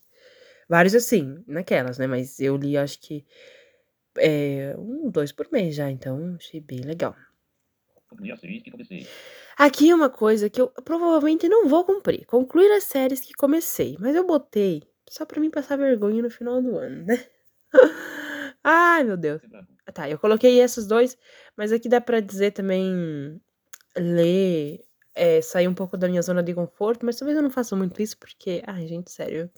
Vários 0.70 0.94
assim, 0.94 1.44
naquelas, 1.48 1.98
né? 1.98 2.06
Mas 2.06 2.40
eu 2.40 2.56
li, 2.56 2.78
acho 2.78 3.02
que. 3.02 3.26
É, 4.18 4.76
um, 4.78 5.10
dois 5.10 5.32
por 5.32 5.48
mês 5.52 5.76
já, 5.76 5.90
então 5.90 6.36
achei 6.36 6.60
bem 6.60 6.82
legal. 6.82 7.16
Aqui 9.58 9.90
é 9.90 9.96
uma 9.96 10.10
coisa 10.10 10.50
que 10.50 10.60
eu 10.60 10.70
provavelmente 10.84 11.48
não 11.48 11.68
vou 11.68 11.86
cumprir. 11.86 12.26
Concluir 12.26 12.72
as 12.72 12.86
séries 12.86 13.20
que 13.20 13.34
comecei. 13.34 13.98
Mas 14.00 14.16
eu 14.16 14.26
botei 14.26 14.84
só 15.08 15.26
pra 15.26 15.40
mim 15.40 15.50
passar 15.50 15.78
vergonha 15.78 16.22
no 16.22 16.30
final 16.30 16.62
do 16.62 16.78
ano, 16.78 17.06
né? 17.06 17.26
Ai, 18.64 19.04
meu 19.04 19.18
Deus. 19.18 19.42
Branco. 19.42 19.68
Tá, 19.94 20.10
eu 20.10 20.20
coloquei 20.20 20.60
esses 20.60 20.86
dois, 20.86 21.18
mas 21.58 21.72
aqui 21.72 21.90
dá 21.90 22.00
pra 22.00 22.20
dizer 22.20 22.52
também 22.52 23.42
ler, 23.98 24.80
é, 25.16 25.42
sair 25.42 25.68
um 25.68 25.74
pouco 25.74 25.98
da 25.98 26.08
minha 26.08 26.22
zona 26.22 26.44
de 26.44 26.54
conforto, 26.54 27.06
mas 27.06 27.18
talvez 27.18 27.36
eu 27.36 27.44
não 27.44 27.50
faça 27.50 27.76
muito 27.76 28.02
isso 28.02 28.18
porque, 28.18 28.62
ai, 28.68 28.88
gente, 28.88 29.12
sério. 29.12 29.50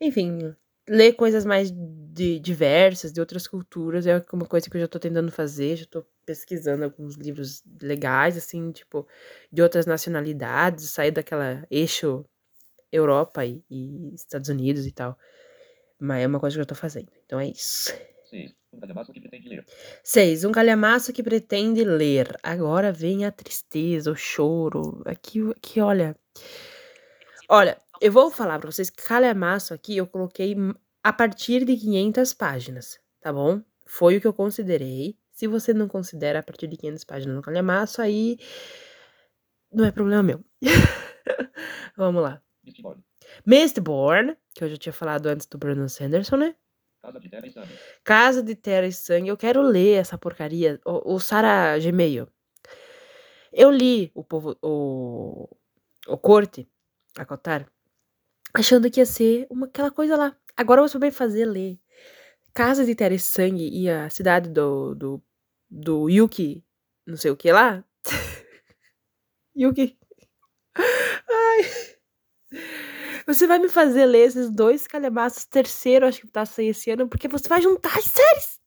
Enfim, 0.00 0.54
ler 0.88 1.14
coisas 1.14 1.44
mais 1.44 1.72
de, 2.16 2.40
diversas, 2.40 3.12
de 3.12 3.20
outras 3.20 3.46
culturas, 3.46 4.06
é 4.06 4.24
uma 4.32 4.46
coisa 4.46 4.70
que 4.70 4.76
eu 4.76 4.80
já 4.80 4.88
tô 4.88 4.98
tentando 4.98 5.30
fazer, 5.30 5.76
já 5.76 5.84
tô 5.84 6.02
pesquisando 6.24 6.82
alguns 6.82 7.14
livros 7.14 7.62
legais, 7.82 8.38
assim, 8.38 8.72
tipo, 8.72 9.06
de 9.52 9.60
outras 9.60 9.84
nacionalidades, 9.84 10.88
sair 10.90 11.10
daquela 11.10 11.66
eixo 11.70 12.24
Europa 12.90 13.44
e, 13.44 13.62
e 13.70 14.14
Estados 14.14 14.48
Unidos 14.48 14.86
e 14.86 14.92
tal. 14.92 15.18
Mas 16.00 16.22
é 16.22 16.26
uma 16.26 16.40
coisa 16.40 16.54
que 16.56 16.60
eu 16.60 16.62
já 16.62 16.68
tô 16.68 16.74
fazendo. 16.74 17.12
Então 17.26 17.38
é 17.38 17.48
isso. 17.48 17.92
6. 18.30 18.54
Um 18.72 18.80
calhamaço 18.80 19.12
que 19.12 19.20
pretende 19.20 19.48
ler. 19.48 19.66
6. 20.02 20.44
Um 20.44 20.52
calhamaço 20.52 21.12
que 21.12 21.22
pretende 21.22 21.84
ler. 21.84 22.34
Agora 22.42 22.92
vem 22.92 23.26
a 23.26 23.30
tristeza, 23.30 24.10
o 24.10 24.16
choro. 24.16 25.02
Aqui, 25.04 25.40
aqui 25.50 25.80
olha. 25.80 26.16
Olha, 27.48 27.78
eu 28.00 28.10
vou 28.10 28.30
falar 28.30 28.58
pra 28.58 28.70
vocês 28.70 28.88
que 28.88 29.02
calhamaço 29.02 29.74
aqui 29.74 29.96
eu 29.96 30.06
coloquei 30.06 30.54
a 31.06 31.12
partir 31.12 31.64
de 31.64 31.76
500 31.76 32.34
páginas, 32.34 32.98
tá 33.20 33.32
bom? 33.32 33.62
Foi 33.86 34.16
o 34.16 34.20
que 34.20 34.26
eu 34.26 34.34
considerei. 34.34 35.16
Se 35.30 35.46
você 35.46 35.72
não 35.72 35.86
considera 35.86 36.40
a 36.40 36.42
partir 36.42 36.66
de 36.66 36.76
500 36.76 37.04
páginas 37.04 37.36
no 37.36 37.42
calhamaço, 37.42 38.02
aí 38.02 38.36
não 39.72 39.84
é 39.84 39.92
problema 39.92 40.24
meu. 40.24 40.44
Vamos 41.96 42.20
lá. 42.20 42.42
Mistborn. 42.64 43.04
Mistborn, 43.46 44.36
que 44.52 44.64
eu 44.64 44.68
já 44.68 44.76
tinha 44.76 44.92
falado 44.92 45.28
antes 45.28 45.46
do 45.46 45.56
Brandon 45.56 45.88
Sanderson, 45.88 46.38
né? 46.38 46.56
Casa 47.00 47.20
de 47.20 47.28
Terra 47.28 47.46
e 47.46 47.52
Sangue. 47.52 47.78
Casa 48.02 48.42
de 48.42 48.56
Terra 48.56 48.86
e 48.88 48.92
Sangue. 48.92 49.28
Eu 49.28 49.36
quero 49.36 49.62
ler 49.62 50.00
essa 50.00 50.18
porcaria. 50.18 50.80
O, 50.84 51.14
o 51.14 51.20
Sara 51.20 51.78
Gmail. 51.78 52.26
Eu 53.52 53.70
li 53.70 54.10
o 54.12 54.24
povo, 54.24 54.58
o, 54.60 55.48
o 56.08 56.18
Corte, 56.18 56.68
a 57.16 57.24
Cotar, 57.24 57.70
achando 58.52 58.90
que 58.90 58.98
ia 58.98 59.06
ser 59.06 59.46
uma, 59.48 59.66
aquela 59.66 59.92
coisa 59.92 60.16
lá. 60.16 60.36
Agora 60.56 60.80
eu 60.80 60.84
vou 60.84 60.88
saber 60.88 61.10
fazer 61.10 61.44
ler 61.46 61.78
Casa 62.54 62.84
de 62.84 62.94
Terra 62.94 63.14
e 63.54 63.90
a 63.90 64.10
cidade 64.10 64.48
do, 64.50 64.94
do, 64.94 65.22
do 65.70 66.08
Yuki, 66.10 66.64
não 67.06 67.16
sei 67.16 67.30
o 67.30 67.36
que 67.36 67.52
lá. 67.52 67.84
Yuki. 69.54 69.98
Ai. 71.28 71.62
Você 73.26 73.46
vai 73.46 73.58
me 73.58 73.68
fazer 73.68 74.06
ler 74.06 74.26
esses 74.28 74.50
dois 74.50 74.86
calhamaços, 74.86 75.44
terceiro, 75.44 76.06
acho 76.06 76.20
que 76.20 76.28
tá 76.28 76.46
sair 76.46 76.68
esse 76.68 76.90
ano, 76.90 77.08
porque 77.08 77.28
você 77.28 77.48
vai 77.48 77.60
juntar 77.60 77.96
as 77.98 78.04
séries. 78.04 78.60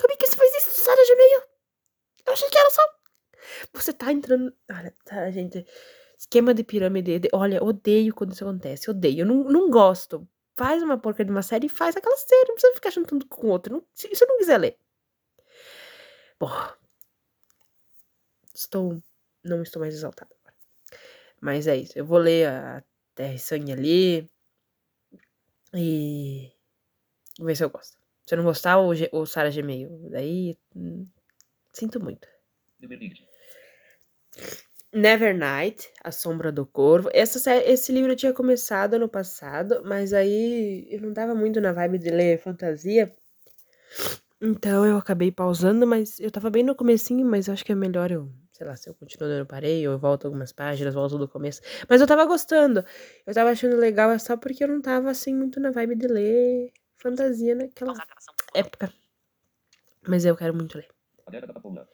Como 0.00 0.12
é 0.12 0.16
que 0.16 0.26
você 0.26 0.36
faz 0.36 0.54
isso, 0.56 0.80
Sara 0.82 1.02
Gmail? 1.06 1.42
Eu 2.26 2.32
achei 2.32 2.48
que 2.50 2.58
era 2.58 2.70
só. 2.70 2.82
Você 3.74 3.92
tá 3.92 4.12
entrando. 4.12 4.52
Olha, 4.70 4.94
tá, 5.04 5.30
gente. 5.30 5.66
Esquema 6.18 6.54
de 6.54 6.64
pirâmide. 6.64 7.18
de- 7.20 7.28
Olha, 7.32 7.62
odeio 7.64 8.14
quando 8.14 8.32
isso 8.32 8.44
acontece. 8.44 8.90
Odeio. 8.90 9.20
Eu 9.22 9.26
não, 9.26 9.44
não 9.44 9.70
gosto. 9.70 10.28
Faz 10.60 10.82
uma 10.82 10.98
porca 10.98 11.24
de 11.24 11.30
uma 11.30 11.40
série 11.40 11.68
e 11.68 11.70
faz 11.70 11.96
aquela 11.96 12.18
série. 12.18 12.48
Não 12.48 12.54
precisa 12.54 12.74
ficar 12.74 12.90
juntando 12.90 13.24
com 13.26 13.46
outra. 13.48 13.72
Não, 13.72 13.82
se 13.94 14.14
se 14.14 14.22
eu 14.24 14.28
não 14.28 14.36
quiser 14.36 14.58
ler. 14.58 14.76
Bom. 16.38 16.50
Estou. 18.54 19.02
Não 19.42 19.62
estou 19.62 19.80
mais 19.80 19.94
exaltada 19.94 20.30
agora. 20.38 20.54
Mas 21.40 21.66
é 21.66 21.76
isso. 21.76 21.98
Eu 21.98 22.04
vou 22.04 22.18
ler 22.18 22.46
a 22.46 22.84
Terra 23.14 23.32
e 23.32 23.38
Sangue 23.38 23.72
ali. 23.72 24.30
E. 25.72 26.52
Vou 27.38 27.46
ver 27.46 27.56
se 27.56 27.64
eu 27.64 27.70
gosto. 27.70 27.96
Se 28.26 28.34
eu 28.34 28.36
não 28.36 28.44
gostar, 28.44 28.78
o, 28.80 28.94
G- 28.94 29.08
o 29.12 29.24
Sara 29.24 29.50
Gmail. 29.50 30.10
Daí. 30.10 30.58
hum, 30.76 31.06
Sinto 31.72 31.98
muito. 32.00 32.28
Nevernight. 32.80 33.26
Nevernight, 34.92 35.88
A 36.02 36.10
Sombra 36.10 36.50
do 36.50 36.66
Corvo. 36.66 37.08
Essa, 37.12 37.56
esse 37.58 37.92
livro 37.92 38.12
eu 38.12 38.16
tinha 38.16 38.32
começado 38.32 38.94
ano 38.94 39.08
passado, 39.08 39.82
mas 39.84 40.12
aí 40.12 40.86
eu 40.90 41.00
não 41.00 41.14
tava 41.14 41.34
muito 41.34 41.60
na 41.60 41.72
vibe 41.72 41.98
de 41.98 42.10
ler 42.10 42.38
fantasia. 42.38 43.12
Então 44.40 44.84
eu 44.86 44.96
acabei 44.96 45.30
pausando, 45.30 45.86
mas 45.86 46.18
eu 46.18 46.30
tava 46.30 46.50
bem 46.50 46.64
no 46.64 46.74
comecinho, 46.74 47.24
mas 47.26 47.46
eu 47.46 47.54
acho 47.54 47.64
que 47.64 47.72
é 47.72 47.74
melhor 47.74 48.10
eu, 48.10 48.28
sei 48.52 48.66
lá, 48.66 48.74
se 48.74 48.88
eu 48.88 48.94
continuo 48.94 49.28
eu 49.30 49.46
parei, 49.46 49.86
ou 49.86 49.94
eu 49.94 49.98
volto 49.98 50.24
algumas 50.24 50.52
páginas, 50.52 50.94
volto 50.94 51.18
do 51.18 51.28
começo. 51.28 51.60
Mas 51.88 52.00
eu 52.00 52.06
tava 52.06 52.24
gostando. 52.24 52.84
Eu 53.26 53.34
tava 53.34 53.50
achando 53.50 53.76
legal, 53.76 54.10
é 54.10 54.18
só 54.18 54.36
porque 54.36 54.64
eu 54.64 54.68
não 54.68 54.80
tava 54.80 55.10
assim 55.10 55.34
muito 55.34 55.60
na 55.60 55.70
vibe 55.70 55.94
de 55.94 56.06
ler 56.08 56.72
fantasia 56.96 57.54
naquela 57.54 57.94
época. 58.54 58.92
Mas 60.08 60.24
eu 60.24 60.36
quero 60.36 60.54
muito 60.54 60.78
ler. 60.78 60.88
A 61.26 61.30
Guerra 61.30 61.46
da 61.46 61.52
Papoula. 61.52 61.88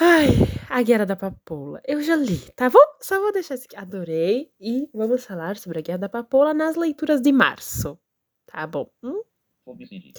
Ai, 0.00 0.28
A 0.70 0.82
Guerra 0.82 1.04
da 1.06 1.16
Papoula. 1.16 1.80
Eu 1.86 2.00
já 2.02 2.14
li, 2.16 2.38
tá 2.54 2.70
bom? 2.70 2.78
Só 3.00 3.18
vou 3.20 3.32
deixar 3.32 3.54
isso 3.54 3.64
aqui. 3.64 3.76
Adorei. 3.76 4.52
E 4.60 4.88
vamos 4.94 5.24
falar 5.24 5.56
sobre 5.56 5.78
a 5.78 5.82
Guerra 5.82 5.98
da 5.98 6.08
Papoula 6.08 6.54
nas 6.54 6.76
leituras 6.76 7.20
de 7.20 7.32
março. 7.32 7.98
Tá 8.46 8.66
bom? 8.66 8.90
Hum? 9.02 9.22
Fobicide. 9.64 10.12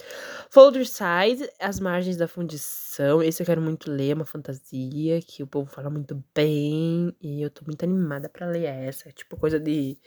Folderside, 0.50 1.50
As 1.58 1.80
Margens 1.80 2.16
da 2.16 2.28
Fundição. 2.28 3.22
Esse 3.22 3.42
eu 3.42 3.46
quero 3.46 3.60
muito 3.60 3.90
ler, 3.90 4.10
é 4.10 4.14
uma 4.14 4.24
fantasia 4.26 5.20
que 5.22 5.42
o 5.42 5.46
povo 5.46 5.70
fala 5.70 5.90
muito 5.90 6.22
bem. 6.34 7.14
E 7.20 7.42
eu 7.42 7.50
tô 7.50 7.64
muito 7.64 7.82
animada 7.84 8.28
pra 8.28 8.46
ler 8.46 8.64
essa. 8.64 9.08
É 9.08 9.12
tipo 9.12 9.36
coisa 9.36 9.58
de. 9.58 9.98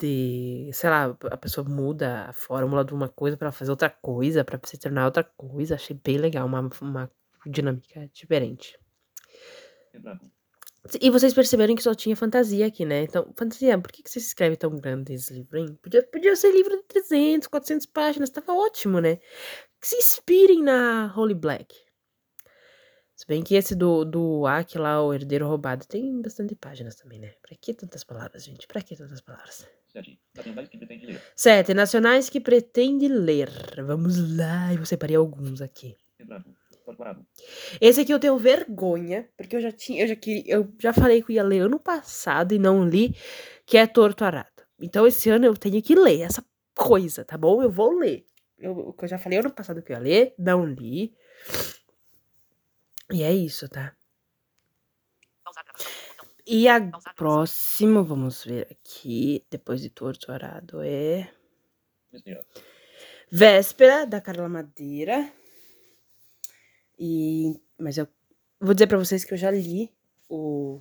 De. 0.00 0.70
Sei 0.72 0.88
lá, 0.90 1.16
a 1.30 1.36
pessoa 1.36 1.66
muda 1.68 2.26
a 2.28 2.32
fórmula 2.32 2.84
de 2.84 2.94
uma 2.94 3.08
coisa 3.08 3.36
pra 3.36 3.50
fazer 3.50 3.70
outra 3.70 3.90
coisa, 3.90 4.44
pra 4.44 4.60
se 4.64 4.78
tornar 4.78 5.06
outra 5.06 5.24
coisa. 5.24 5.74
Achei 5.74 5.96
bem 5.96 6.18
legal, 6.18 6.46
uma, 6.46 6.68
uma 6.80 7.10
dinâmica 7.46 8.08
diferente. 8.12 8.78
Quebrado. 9.90 10.30
E 11.00 11.10
vocês 11.10 11.34
perceberam 11.34 11.74
que 11.74 11.82
só 11.82 11.94
tinha 11.94 12.16
fantasia 12.16 12.66
aqui, 12.66 12.84
né? 12.84 13.02
Então, 13.02 13.30
fantasia, 13.36 13.78
por 13.78 13.92
que, 13.92 14.02
que 14.02 14.10
você 14.10 14.20
escreve 14.20 14.56
tão 14.56 14.74
grande 14.76 15.12
esse 15.12 15.34
livro, 15.34 15.58
hein? 15.58 15.78
Podia, 15.82 16.02
podia 16.02 16.34
ser 16.34 16.52
livro 16.52 16.76
de 16.76 16.84
300, 16.84 17.48
400 17.48 17.86
páginas, 17.86 18.30
tava 18.30 18.54
ótimo, 18.54 19.00
né? 19.00 19.16
Que 19.80 19.86
se 19.86 19.96
inspirem 19.96 20.62
na 20.62 21.12
Holy 21.14 21.34
Black. 21.34 21.74
Se 23.14 23.26
bem 23.26 23.42
que 23.42 23.56
esse 23.56 23.74
do, 23.74 24.04
do 24.04 24.46
Aki 24.46 24.78
lá, 24.78 25.02
o 25.02 25.12
Herdeiro 25.12 25.46
Roubado, 25.46 25.84
tem 25.86 26.22
bastante 26.22 26.54
páginas 26.54 26.94
também, 26.94 27.18
né? 27.18 27.34
Pra 27.42 27.56
que 27.60 27.74
tantas 27.74 28.04
palavras, 28.04 28.44
gente? 28.44 28.66
Pra 28.66 28.80
que 28.80 28.96
tantas 28.96 29.20
palavras? 29.20 29.68
Sete. 29.88 30.20
Nacionais 30.36 30.68
que 30.68 30.78
pretende 30.78 31.06
ler. 31.06 31.22
Sete, 31.34 31.74
nacionais 31.74 32.30
que 32.30 32.40
pretende 32.40 33.08
ler. 33.08 33.50
Vamos 33.84 34.36
lá, 34.36 34.72
eu 34.72 34.86
separei 34.86 35.16
alguns 35.16 35.60
aqui. 35.60 35.96
Quebrado. 36.16 36.57
Corporado. 36.88 37.22
Esse 37.82 38.00
aqui 38.00 38.14
eu 38.14 38.18
tenho 38.18 38.38
vergonha, 38.38 39.28
porque 39.36 39.54
eu 39.54 39.60
já 39.60 39.70
tinha, 39.70 40.04
eu 40.04 40.08
já 40.08 40.16
queria, 40.16 40.54
eu 40.54 40.72
já 40.78 40.90
falei 40.90 41.22
que 41.22 41.32
eu 41.32 41.34
ia 41.34 41.42
ler 41.42 41.60
ano 41.60 41.78
passado 41.78 42.54
e 42.54 42.58
não 42.58 42.88
li, 42.88 43.14
que 43.66 43.76
é 43.76 43.86
Torto 43.86 44.24
Arado. 44.24 44.62
Então 44.80 45.06
esse 45.06 45.28
ano 45.28 45.44
eu 45.44 45.54
tenho 45.54 45.82
que 45.82 45.94
ler 45.94 46.22
essa 46.22 46.42
coisa, 46.74 47.26
tá 47.26 47.36
bom? 47.36 47.62
Eu 47.62 47.70
vou 47.70 47.92
ler. 47.92 48.24
Eu, 48.58 48.96
eu 48.98 49.06
já 49.06 49.18
falei 49.18 49.38
ano 49.38 49.50
passado 49.50 49.82
que 49.82 49.92
eu 49.92 49.96
ia 49.96 50.02
ler, 50.02 50.34
não 50.38 50.64
li. 50.64 51.14
E 53.12 53.22
é 53.22 53.34
isso, 53.34 53.68
tá? 53.68 53.94
E 56.46 56.68
a 56.68 56.80
próxima, 57.14 58.02
vamos 58.02 58.42
ver 58.42 58.66
aqui, 58.70 59.44
depois 59.50 59.82
de 59.82 59.90
Torto 59.90 60.32
Arado, 60.32 60.80
é. 60.80 61.30
Véspera, 63.30 64.06
da 64.06 64.22
Carla 64.22 64.48
Madeira. 64.48 65.30
E, 66.98 67.54
mas 67.78 67.96
eu 67.96 68.08
vou 68.60 68.74
dizer 68.74 68.86
pra 68.86 68.98
vocês 68.98 69.24
que 69.24 69.32
eu 69.32 69.38
já 69.38 69.50
li 69.50 69.92
o. 70.28 70.80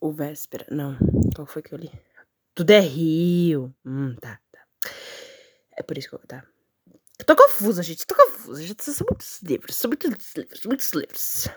O 0.00 0.12
Véspera. 0.12 0.66
Não, 0.70 0.96
qual 1.34 1.46
foi 1.46 1.62
que 1.62 1.72
eu 1.72 1.78
li? 1.78 1.90
Tudo 2.54 2.70
é 2.70 2.80
Rio. 2.80 3.74
Hum, 3.84 4.14
tá, 4.16 4.40
tá. 4.50 4.60
É 5.76 5.82
por 5.82 5.96
isso 5.96 6.08
que 6.08 6.14
eu. 6.14 6.20
Tá. 6.20 6.44
Eu 7.18 7.24
tô 7.24 7.36
confusa, 7.36 7.82
gente. 7.82 8.06
Tô 8.06 8.14
confusa. 8.14 8.62
gente. 8.62 8.82
São 8.82 9.06
muitos 9.08 9.42
livros. 9.42 9.76
São 9.76 9.88
muitos 9.88 10.34
livros. 10.34 10.64
Muitos 10.64 10.92
livros. 10.92 11.48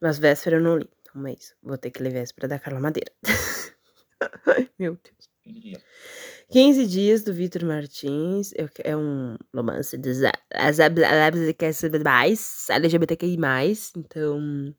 Mas 0.00 0.18
Véspera 0.18 0.56
eu 0.56 0.60
não 0.60 0.78
li. 0.78 0.88
Então 1.00 1.26
é 1.26 1.32
isso. 1.32 1.54
Vou 1.62 1.78
ter 1.78 1.90
que 1.90 2.02
ler 2.02 2.12
Véspera 2.12 2.48
da 2.48 2.58
Carla 2.58 2.80
Madeira. 2.80 3.12
Ai, 4.46 4.68
meu 4.78 4.96
Deus. 4.96 5.31
15 5.42 5.60
dias. 5.60 5.82
15 6.50 6.86
dias 6.86 7.22
do 7.24 7.32
Vitor 7.32 7.64
Martins. 7.64 8.52
É 8.84 8.96
um 8.96 9.36
romance 9.54 9.96
dos 9.98 10.18
mais 12.04 12.68
LGBTQI. 12.70 13.36
Então. 13.96 14.74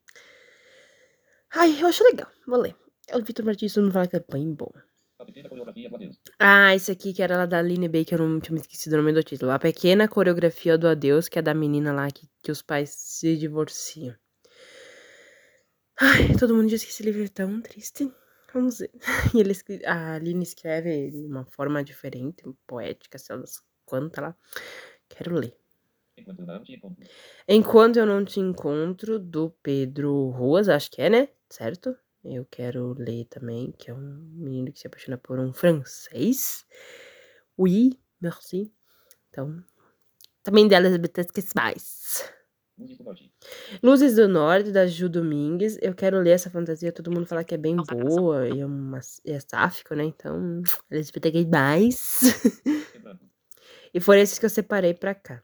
Ai, 1.54 1.82
eu 1.82 1.88
acho 1.88 2.04
legal. 2.04 2.28
Vou 2.47 2.60
ler. 2.60 2.76
É 3.08 3.17
o 3.17 3.23
Vitor 3.23 3.45
Martins, 3.45 3.76
mundo 3.78 3.91
fala 3.91 4.08
que 4.08 4.15
é 4.15 4.23
bem 4.32 4.54
bom. 4.54 4.71
Ah, 6.39 6.76
esse 6.76 6.91
aqui 6.91 7.13
que 7.13 7.21
era 7.21 7.38
lá 7.38 7.45
da 7.45 7.60
Aline 7.60 7.88
Baker, 7.88 8.19
eu 8.19 8.28
não 8.28 8.39
tinha 8.39 8.54
me 8.54 8.60
esquecido 8.60 8.93
o 8.93 8.97
nome 8.97 9.13
do 9.13 9.23
título. 9.23 9.52
A 9.52 9.60
pequena 9.60 10.08
coreografia 10.08 10.78
do 10.78 10.88
adeus, 10.88 11.30
que 11.30 11.39
é 11.39 11.41
da 11.41 11.54
menina 11.54 11.93
lá 11.93 12.10
que, 12.12 12.28
que 12.41 12.52
os 12.52 12.62
pais 12.62 12.89
se 12.89 13.38
divorciam. 13.38 14.15
Ai, 15.99 16.36
todo 16.39 16.56
mundo 16.56 16.67
diz 16.69 16.84
que 16.84 16.89
esse 16.89 17.04
livro 17.04 17.23
é 17.23 17.28
tão 17.28 17.62
triste. 17.62 18.12
Vamos 18.54 18.80
ver. 18.80 18.92
E 19.36 19.39
ele, 19.39 19.54
a 19.86 20.16
Aline 20.16 20.44
escreve 20.44 21.12
de 21.12 21.26
uma 21.26 21.46
forma 21.46 21.84
diferente, 21.84 22.44
poética, 22.68 23.18
sei 23.18 23.36
lá 23.36 23.42
das 23.42 23.63
quantas 23.86 24.24
lá. 24.24 24.36
Quero 25.10 25.36
ler. 25.36 25.58
Enquanto 26.16 26.39
eu 26.39 26.46
não 26.46 26.63
te 26.63 26.74
encontro. 26.74 27.06
Enquanto 27.48 27.98
eu 27.98 28.06
não 28.06 28.26
te 28.26 28.39
encontro, 28.39 29.20
do 29.20 29.50
Pedro 29.63 30.30
Ruas, 30.30 30.70
acho 30.70 30.92
que 30.92 31.02
é, 31.02 31.10
né? 31.10 31.30
Certo? 31.50 31.98
Eu 32.24 32.46
quero 32.50 32.96
ler 32.98 33.26
também, 33.26 33.72
que 33.72 33.89
é 33.89 33.94
um 33.94 34.30
menino 34.34 34.72
que 34.72 34.80
se 34.80 34.88
apaixona 34.88 35.18
por 35.18 35.39
um 35.39 35.52
francês. 35.52 36.66
Oui, 37.58 38.00
merci. 38.22 38.72
Então, 39.30 39.63
também 40.44 40.68
de 40.68 40.76
LGBTQs+. 40.76 41.54
Luzes 41.56 42.34
Luzes 43.82 44.15
do 44.15 44.28
Norte, 44.28 44.72
da 44.72 44.88
Ju 44.88 45.10
Domingues. 45.10 45.78
Eu 45.82 45.93
quero 45.93 46.19
ler 46.19 46.32
essa 46.32 46.50
fantasia, 46.50 46.91
todo 46.91 47.12
mundo 47.12 47.26
fala 47.26 47.43
que 47.43 47.54
é 47.54 47.58
bem 47.58 47.76
boa 47.76 48.48
e 48.48 48.62
é, 48.62 48.65
uma, 48.65 49.00
e 49.26 49.32
é 49.32 49.39
sáfico, 49.39 49.96
né? 49.96 50.06
Então, 50.06 50.62
LGBTQI+. 50.91 51.46
Quebrado. 52.91 53.19
E 53.96 54.00
foram 54.00 54.22
esses 54.22 54.39
que 54.39 54.46
eu 54.46 54.50
separei 54.50 54.96
pra 54.96 55.13
cá. 55.13 55.43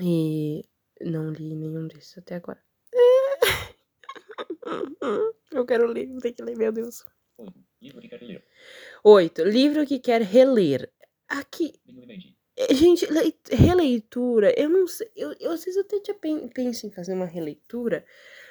E 0.00 0.64
não 1.00 1.30
li 1.30 1.54
nenhum 1.54 1.86
desses 1.86 2.18
até 2.18 2.34
agora. 2.34 2.60
Eu 5.52 5.64
quero 5.64 5.86
ler, 5.86 6.08
vou 6.08 6.20
ter 6.20 6.32
que 6.32 6.42
ler, 6.42 6.56
meu 6.56 6.72
Deus. 6.72 7.04
Oito. 7.38 7.64
Livro 7.80 8.00
que 8.00 8.08
quer 8.08 8.22
ler. 8.22 8.44
Oito. 9.04 9.44
Livro 9.44 9.86
que 9.86 9.98
quer 9.98 10.22
reler. 10.22 10.90
Aqui, 11.28 11.80
Eh, 12.62 12.74
gente, 12.74 13.06
lei- 13.06 13.34
releitura, 13.50 14.52
eu 14.60 14.68
não 14.68 14.86
sei. 14.86 15.08
Eu, 15.16 15.34
eu, 15.40 15.52
às 15.52 15.64
vezes 15.64 15.76
eu 15.76 15.82
até 15.82 16.00
já 16.06 16.14
pen- 16.14 16.48
penso 16.48 16.86
em 16.86 16.90
fazer 16.90 17.14
uma 17.14 17.24
releitura, 17.26 18.04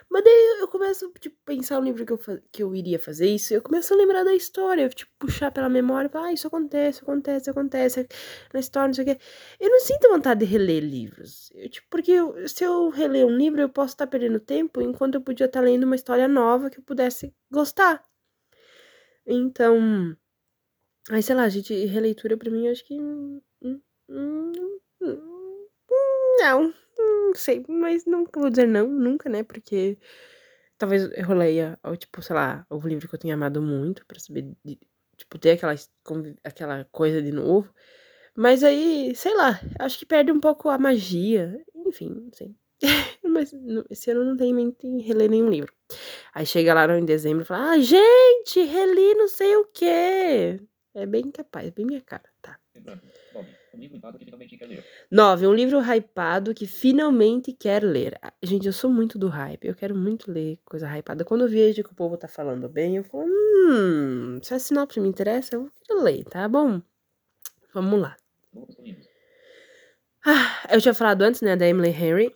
mas 0.10 0.24
daí 0.24 0.58
eu, 0.62 0.68
começo 0.68 1.12
tipo, 1.20 1.38
pensar 1.46 1.80
no 1.80 1.86
livro 1.88 2.06
que 2.06 2.14
eu, 2.14 2.20
que 2.52 2.64
eu 2.64 2.76
iria 2.76 3.00
fazer 3.00 3.28
isso, 3.30 3.54
eu 3.54 3.62
começo 3.62 3.94
a 3.94 3.98
lembrar 3.98 4.24
da 4.24 4.34
história, 4.36 4.84
eu, 4.84 4.90
tipo, 4.90 5.12
puxar 5.20 5.52
pela 5.52 5.70
memória 5.70 6.08
e 6.08 6.12
falar, 6.12 6.28
ah, 6.30 6.34
isso 6.34 6.48
acontece, 6.48 7.02
acontece, 7.04 7.50
acontece 7.52 8.08
na 8.54 8.60
história, 8.60 8.88
não 8.88 8.94
sei 8.96 9.04
o 9.06 9.08
quê. 9.08 9.20
Eu 9.60 9.70
não 9.72 9.80
sinto 9.82 10.10
vontade 10.10 10.42
de 10.42 10.46
reler 10.52 10.84
livros. 10.84 11.52
Eu, 11.56 11.70
tipo, 11.70 11.88
porque 11.90 12.12
eu- 12.14 12.48
se 12.50 12.64
eu 12.66 12.90
reler 12.90 13.26
um 13.28 13.38
livro, 13.38 13.62
eu 13.62 13.70
posso 13.70 13.94
estar 13.96 14.08
perdendo 14.08 14.40
tempo, 14.40 14.82
enquanto 14.82 15.16
eu 15.16 15.22
podia 15.22 15.46
estar 15.48 15.62
lendo 15.62 15.84
uma 15.86 15.96
história 15.96 16.28
nova 16.28 16.70
que 16.70 16.80
eu 16.80 16.84
pudesse 16.84 17.34
gostar. 17.52 18.04
Então. 19.26 20.18
Aí, 21.12 21.22
sei 21.24 21.36
lá, 21.36 21.50
gente, 21.50 21.74
releitura 21.86 22.38
pra 22.38 22.52
mim, 22.52 22.66
eu 22.68 22.72
acho 22.72 22.86
que. 22.86 22.96
Hum, 24.10 24.52
Não, 26.40 26.74
não 26.98 27.34
sei, 27.36 27.64
mas 27.68 28.06
nunca 28.06 28.40
vou 28.40 28.50
dizer 28.50 28.68
não, 28.68 28.88
nunca, 28.88 29.30
né? 29.30 29.44
Porque 29.44 29.98
talvez 30.78 31.10
eu 31.16 31.34
leia, 31.34 31.80
tipo, 31.98 32.22
sei 32.22 32.36
lá, 32.36 32.66
o 32.70 32.80
livro 32.88 33.08
que 33.08 33.16
eu 33.16 33.20
tenha 33.20 33.34
amado 33.36 33.62
muito 33.62 34.06
pra 34.06 34.20
saber, 34.20 34.52
de- 34.64 34.80
tipo, 35.18 35.38
ter 35.38 35.52
aquela, 35.52 35.76
aquela 36.44 36.86
coisa 36.92 37.22
de 37.22 37.32
novo. 37.32 37.74
Mas 38.36 38.64
aí, 38.64 39.14
sei 39.16 39.36
lá, 39.36 39.60
acho 39.80 40.00
que 40.00 40.06
perde 40.06 40.32
um 40.32 40.40
pouco 40.40 40.70
a 40.70 40.78
magia. 40.78 41.62
Enfim, 41.76 42.10
não 42.10 42.32
sei. 42.34 42.56
Mas 43.24 43.52
esse 43.90 44.12
ano 44.12 44.24
não 44.24 44.38
tenho 44.38 44.52
em 44.52 44.54
mente 44.66 44.88
em 44.88 45.02
reler 45.02 45.30
nenhum 45.30 45.50
livro. 45.50 45.74
Aí 46.34 46.46
chega 46.46 46.74
lá 46.74 46.98
em 46.98 47.04
dezembro 47.06 47.44
e 47.44 47.46
fala: 47.46 47.72
Ah, 47.72 47.80
gente, 47.80 48.62
reli 48.64 49.16
não 49.16 49.28
sei 49.28 49.56
o 49.58 49.66
quê. 49.66 50.60
É 50.94 51.06
bem 51.06 51.30
capaz, 51.32 51.70
bem 51.72 51.86
minha 51.86 52.02
cara, 52.02 52.30
tá. 52.42 52.58
Quebrado. 52.74 53.02
Nove. 53.34 53.59
Um 53.80 53.82
livro 53.82 53.98
impado 53.98 54.20
que 54.20 54.26
finalmente 54.26 54.58
quer 54.58 54.68
ler. 54.68 54.86
9. 55.10 55.48
Um 55.48 55.54
livro 55.54 55.80
hypado 55.80 56.54
que 56.54 56.68
finalmente 56.68 57.54
quer 57.54 57.82
ler. 57.82 58.20
Ah, 58.22 58.34
Gente, 58.44 58.68
eu 58.68 58.74
sou 58.74 58.90
muito 58.92 59.18
do 59.18 59.30
hype. 59.30 59.66
Eu 59.66 59.74
quero 59.74 59.96
muito 59.96 60.30
ler 60.30 60.60
coisa 60.66 60.86
hypada. 60.98 61.24
Quando 61.24 61.46
eu 61.46 61.50
vejo 61.50 61.82
que 61.82 61.92
o 61.92 61.96
povo 61.96 62.18
tá 62.18 62.28
falando 62.28 62.68
bem, 62.68 62.98
eu 62.98 63.06
falo, 63.06 63.24
hum, 63.26 64.40
se 64.44 64.54
a 64.54 64.60
sinopse 64.60 65.00
me 65.00 65.08
interessa, 65.08 65.56
eu 65.56 65.72
vou 65.88 66.04
ler, 66.04 66.26
tá 66.26 66.46
bom? 66.50 66.82
Vamos 67.74 68.02
lá. 68.02 68.18
Ah, 70.26 70.68
eu 70.74 70.82
tinha 70.82 70.94
falado 70.94 71.22
antes, 71.22 71.42
né, 71.42 71.56
da 71.56 71.66
Emily 71.66 71.90
Henry. 71.90 72.34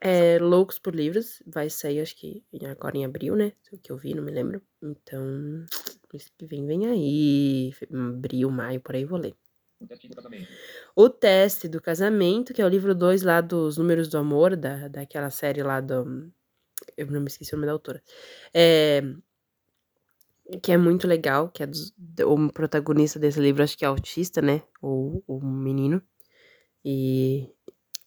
É 0.00 0.40
Loucos 0.40 0.78
por 0.80 0.92
Livros. 0.92 1.40
Vai 1.46 1.70
sair, 1.70 2.00
acho 2.00 2.16
que 2.16 2.42
agora 2.68 2.96
em 2.96 3.04
abril, 3.04 3.36
né? 3.36 3.52
O 3.72 3.78
que 3.78 3.92
eu 3.92 3.96
vi, 3.96 4.12
não 4.12 4.24
me 4.24 4.32
lembro. 4.32 4.60
Então, 4.82 5.64
mês 6.12 6.28
que 6.36 6.46
vem, 6.46 6.66
vem 6.66 6.86
aí. 6.88 7.72
Abril, 7.92 8.50
maio, 8.50 8.80
por 8.80 8.96
aí 8.96 9.04
vou 9.04 9.20
ler. 9.20 9.36
O 10.34 10.40
teste 10.42 10.48
do 10.48 10.50
casamento. 10.50 10.74
O 10.96 11.10
Teste 11.10 11.68
do 11.68 11.80
Casamento, 11.80 12.54
que 12.54 12.62
é 12.62 12.64
o 12.64 12.68
livro 12.68 12.94
2 12.94 13.22
lá 13.22 13.40
dos 13.40 13.76
Números 13.76 14.08
do 14.08 14.18
Amor, 14.18 14.56
da, 14.56 14.88
daquela 14.88 15.30
série 15.30 15.62
lá 15.62 15.80
do. 15.80 16.30
Eu 16.96 17.06
não 17.06 17.20
me 17.20 17.26
esqueci 17.28 17.52
o 17.54 17.56
nome 17.56 17.66
da 17.66 17.72
autora. 17.72 18.02
É, 18.52 19.02
que 20.62 20.72
é 20.72 20.76
muito 20.76 21.06
legal, 21.06 21.48
que 21.48 21.62
é 21.62 21.66
dos, 21.66 21.92
o 22.24 22.52
protagonista 22.52 23.18
desse 23.18 23.40
livro, 23.40 23.62
acho 23.62 23.76
que 23.76 23.84
é 23.84 23.88
autista, 23.88 24.42
né? 24.42 24.62
O, 24.80 25.22
o 25.26 25.40
menino. 25.40 26.02
E, 26.84 27.50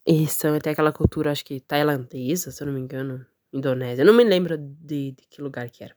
e 0.05 0.27
são 0.27 0.55
até 0.55 0.69
aquela 0.69 0.93
cultura, 0.93 1.31
acho 1.31 1.43
que 1.43 1.59
tailandesa, 1.59 2.51
se 2.51 2.61
eu 2.61 2.67
não 2.67 2.73
me 2.73 2.79
engano, 2.79 3.25
Indonésia. 3.51 4.03
Eu 4.03 4.05
não 4.05 4.13
me 4.13 4.23
lembro 4.23 4.57
de, 4.57 5.11
de 5.11 5.27
que 5.29 5.41
lugar 5.41 5.69
que 5.69 5.83
era. 5.83 5.95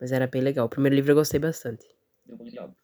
Mas 0.00 0.12
era 0.12 0.26
bem 0.26 0.42
legal. 0.42 0.66
O 0.66 0.70
primeiro 0.70 0.96
livro 0.96 1.12
eu 1.12 1.16
gostei 1.16 1.38
bastante. 1.38 1.86
Policial. 2.26 2.74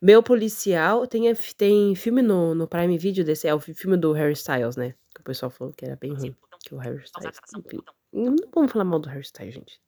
Meu 0.00 0.22
policial 0.22 1.06
tem, 1.06 1.32
tem 1.56 1.94
filme 1.94 2.22
no, 2.22 2.54
no 2.54 2.68
Prime 2.68 2.96
Video 2.96 3.24
desse, 3.24 3.48
é 3.48 3.54
o 3.54 3.60
filme 3.60 3.96
do 3.96 4.12
Harry 4.12 4.32
Styles, 4.32 4.76
né? 4.76 4.94
Que 5.14 5.20
o 5.20 5.24
pessoal 5.24 5.50
falou 5.50 5.74
que 5.74 5.84
era 5.84 5.96
bem 5.96 6.12
ruim. 6.14 6.36
Que 6.64 6.74
o 6.74 6.78
Harry 6.78 7.02
Styles. 7.04 7.38
Enfim, 7.56 7.82
não 8.12 8.36
vamos 8.54 8.70
falar 8.70 8.84
mal 8.84 9.00
do 9.00 9.08
Harry 9.08 9.22
Styles, 9.22 9.54
gente. 9.54 9.80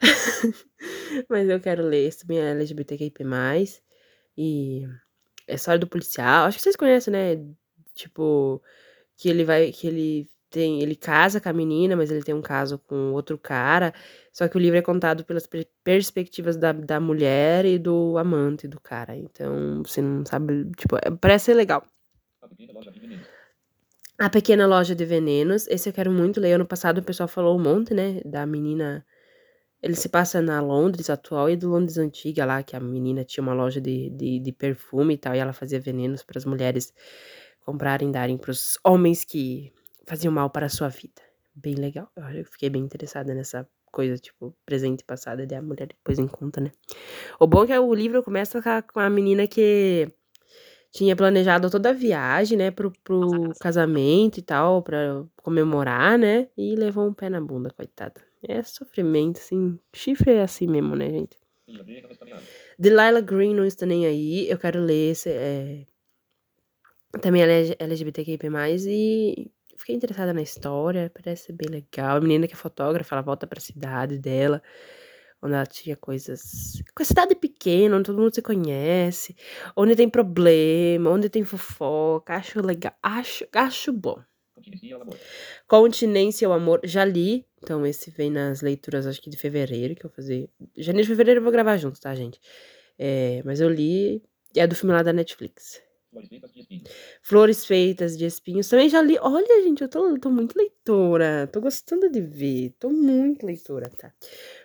Mas 1.28 1.48
eu 1.48 1.60
quero 1.60 1.82
ler. 1.82 2.06
Esse 2.06 2.20
também 2.20 2.40
é 2.40 2.50
LGBTQIP. 2.50 3.24
E 4.36 4.86
é 5.46 5.54
história 5.54 5.78
do 5.78 5.86
policial. 5.86 6.46
Acho 6.46 6.58
que 6.58 6.62
vocês 6.62 6.76
conhecem, 6.76 7.12
né? 7.12 7.44
Tipo, 7.94 8.62
que 9.16 9.28
ele 9.28 9.44
vai. 9.44 9.72
Que 9.72 9.86
ele 9.86 10.30
tem. 10.50 10.82
Ele 10.82 10.94
casa 10.96 11.40
com 11.40 11.48
a 11.48 11.52
menina, 11.52 11.96
mas 11.96 12.10
ele 12.10 12.22
tem 12.22 12.34
um 12.34 12.42
caso 12.42 12.78
com 12.78 13.12
outro 13.12 13.38
cara. 13.38 13.92
Só 14.32 14.48
que 14.48 14.56
o 14.56 14.60
livro 14.60 14.78
é 14.78 14.82
contado 14.82 15.24
pelas 15.24 15.46
per- 15.46 15.68
perspectivas 15.84 16.56
da, 16.56 16.72
da 16.72 17.00
mulher 17.00 17.64
e 17.64 17.78
do 17.78 18.16
amante 18.18 18.66
do 18.68 18.80
cara. 18.80 19.16
Então, 19.16 19.82
você 19.84 20.00
não 20.02 20.24
sabe. 20.26 20.70
Tipo, 20.76 20.96
é- 20.96 21.10
parece 21.20 21.46
ser 21.46 21.54
legal. 21.54 21.84
A 22.42 22.48
pequena 22.48 22.72
loja 22.72 22.90
de 22.90 23.00
venenos. 23.00 23.26
A 24.18 24.28
Pequena 24.28 24.66
Loja 24.66 24.94
de 24.96 25.04
Venenos. 25.04 25.68
Esse 25.68 25.88
eu 25.88 25.92
quero 25.92 26.10
muito 26.10 26.40
ler. 26.40 26.54
Ano 26.54 26.66
passado 26.66 26.98
o 26.98 27.02
pessoal 27.04 27.28
falou 27.28 27.56
um 27.56 27.62
monte, 27.62 27.94
né? 27.94 28.20
Da 28.24 28.44
menina. 28.46 29.06
Ele 29.80 29.94
se 29.94 30.08
passa 30.08 30.42
na 30.42 30.60
Londres 30.60 31.08
atual 31.08 31.48
e 31.48 31.56
do 31.56 31.68
Londres 31.68 31.98
antiga 31.98 32.44
lá, 32.44 32.62
que 32.64 32.74
a 32.74 32.80
menina 32.80 33.24
tinha 33.24 33.42
uma 33.42 33.54
loja 33.54 33.80
de, 33.80 34.10
de, 34.10 34.40
de 34.40 34.52
perfume 34.52 35.14
e 35.14 35.18
tal, 35.18 35.36
e 35.36 35.38
ela 35.38 35.52
fazia 35.52 35.78
venenos 35.78 36.24
para 36.24 36.36
as 36.36 36.44
mulheres 36.44 36.92
comprarem, 37.64 38.10
darem 38.10 38.36
para 38.36 38.50
os 38.50 38.76
homens 38.84 39.24
que 39.24 39.72
faziam 40.08 40.32
mal 40.32 40.50
para 40.50 40.66
a 40.66 40.70
sua 40.70 40.88
vida. 40.88 41.22
Bem 41.54 41.74
legal. 41.74 42.10
Eu 42.34 42.44
fiquei 42.44 42.70
bem 42.70 42.82
interessada 42.82 43.34
nessa 43.34 43.68
coisa, 43.90 44.16
tipo, 44.16 44.54
presente 44.64 45.00
e 45.00 45.04
passado, 45.04 45.40
e 45.40 45.54
a 45.54 45.62
mulher 45.62 45.88
depois 45.88 46.18
encontra, 46.18 46.62
né? 46.62 46.72
O 47.38 47.46
bom 47.46 47.64
é 47.64 47.66
que 47.68 47.78
o 47.78 47.94
livro 47.94 48.22
começa 48.22 48.60
com 48.82 49.00
a, 49.00 49.10
menina 49.10 49.46
que 49.46 50.12
tinha 50.92 51.16
planejado 51.16 51.70
toda 51.70 51.90
a 51.90 51.92
viagem, 51.92 52.56
né, 52.56 52.70
pro, 52.70 52.92
pro 53.04 53.52
casamento 53.60 54.38
e 54.38 54.42
tal, 54.42 54.82
pra 54.82 55.24
comemorar, 55.36 56.18
né, 56.18 56.48
e 56.56 56.74
levou 56.76 57.06
um 57.06 57.14
pé 57.14 57.28
na 57.28 57.40
bunda, 57.40 57.70
coitada. 57.70 58.20
É 58.42 58.62
sofrimento, 58.62 59.38
assim, 59.38 59.78
chifre 59.94 60.32
é 60.32 60.42
assim 60.42 60.66
mesmo, 60.66 60.94
né, 60.94 61.10
gente? 61.10 61.36
Delilah 62.78 63.20
Green 63.20 63.54
não 63.54 63.64
está 63.64 63.84
nem 63.84 64.06
aí, 64.06 64.48
eu 64.48 64.58
quero 64.58 64.80
ler 64.80 65.10
esse, 65.10 65.28
é... 65.30 65.84
Também 67.20 67.42
é 67.42 67.76
LGBTQIP+, 67.78 68.48
e 68.86 69.50
fiquei 69.78 69.94
interessada 69.94 70.34
na 70.34 70.42
história, 70.42 71.10
parece 71.14 71.46
ser 71.46 71.52
bem 71.52 71.68
legal. 71.68 72.16
A 72.16 72.20
menina 72.20 72.46
que 72.46 72.54
é 72.54 72.56
fotógrafa, 72.56 73.14
ela 73.14 73.22
volta 73.22 73.46
pra 73.46 73.60
cidade 73.60 74.18
dela, 74.18 74.62
onde 75.40 75.54
ela 75.54 75.64
tinha 75.64 75.96
coisas... 75.96 76.82
Com 76.94 77.02
a 77.02 77.06
cidade 77.06 77.34
pequena, 77.34 77.96
onde 77.96 78.06
todo 78.06 78.20
mundo 78.20 78.34
se 78.34 78.42
conhece, 78.42 79.36
onde 79.76 79.96
tem 79.96 80.10
problema, 80.10 81.10
onde 81.10 81.30
tem 81.30 81.44
fofoca, 81.44 82.34
acho 82.34 82.60
legal, 82.60 82.92
acho, 83.02 83.46
acho 83.52 83.92
bom. 83.92 84.20
Continência 84.54 84.96
amor. 84.96 85.16
Continência 85.66 86.48
ao 86.48 86.52
Amor, 86.52 86.80
já 86.84 87.04
li. 87.04 87.46
Então, 87.62 87.86
esse 87.86 88.10
vem 88.10 88.30
nas 88.30 88.60
leituras, 88.60 89.06
acho 89.06 89.22
que 89.22 89.30
de 89.30 89.36
fevereiro, 89.36 89.94
que 89.94 90.04
eu 90.04 90.10
vou 90.10 90.16
fazer. 90.16 90.50
Janeiro 90.76 91.06
e 91.06 91.08
fevereiro 91.08 91.38
eu 91.38 91.44
vou 91.44 91.52
gravar 91.52 91.76
juntos, 91.76 92.00
tá, 92.00 92.14
gente? 92.14 92.40
É, 92.98 93.40
mas 93.44 93.60
eu 93.60 93.68
li. 93.68 94.22
É 94.56 94.66
do 94.66 94.74
filme 94.74 94.92
lá 94.92 95.02
da 95.02 95.12
Netflix. 95.12 95.80
Flores 96.10 96.28
feitas 96.28 96.52
de 96.52 96.60
espinhos. 96.60 96.88
Flores 97.22 97.66
Feitas 97.66 98.18
de 98.18 98.24
Espinhos. 98.26 98.68
Também 98.68 98.88
já 98.88 99.02
li. 99.02 99.18
Olha, 99.20 99.62
gente, 99.62 99.82
eu 99.82 99.88
tô, 99.88 100.18
tô 100.18 100.30
muito 100.30 100.56
leitora. 100.56 101.46
Tô 101.46 101.60
gostando 101.60 102.10
de 102.10 102.20
ver. 102.20 102.74
Tô 102.78 102.88
muito 102.90 103.44
leitora, 103.44 103.90
tá? 103.90 104.12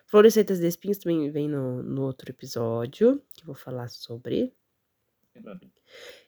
Flores 0.06 0.34
Feitas 0.34 0.60
de 0.60 0.68
Espinhos 0.68 0.98
também 1.00 1.30
vem 1.30 1.50
no, 1.50 1.84
no 1.84 2.04
outro 2.04 2.32
episódio, 2.32 3.22
que 3.34 3.44
eu 3.44 3.48
vou 3.48 3.56
falar 3.56 3.90
sobre. 3.90 4.54
Lembrando. 5.36 5.70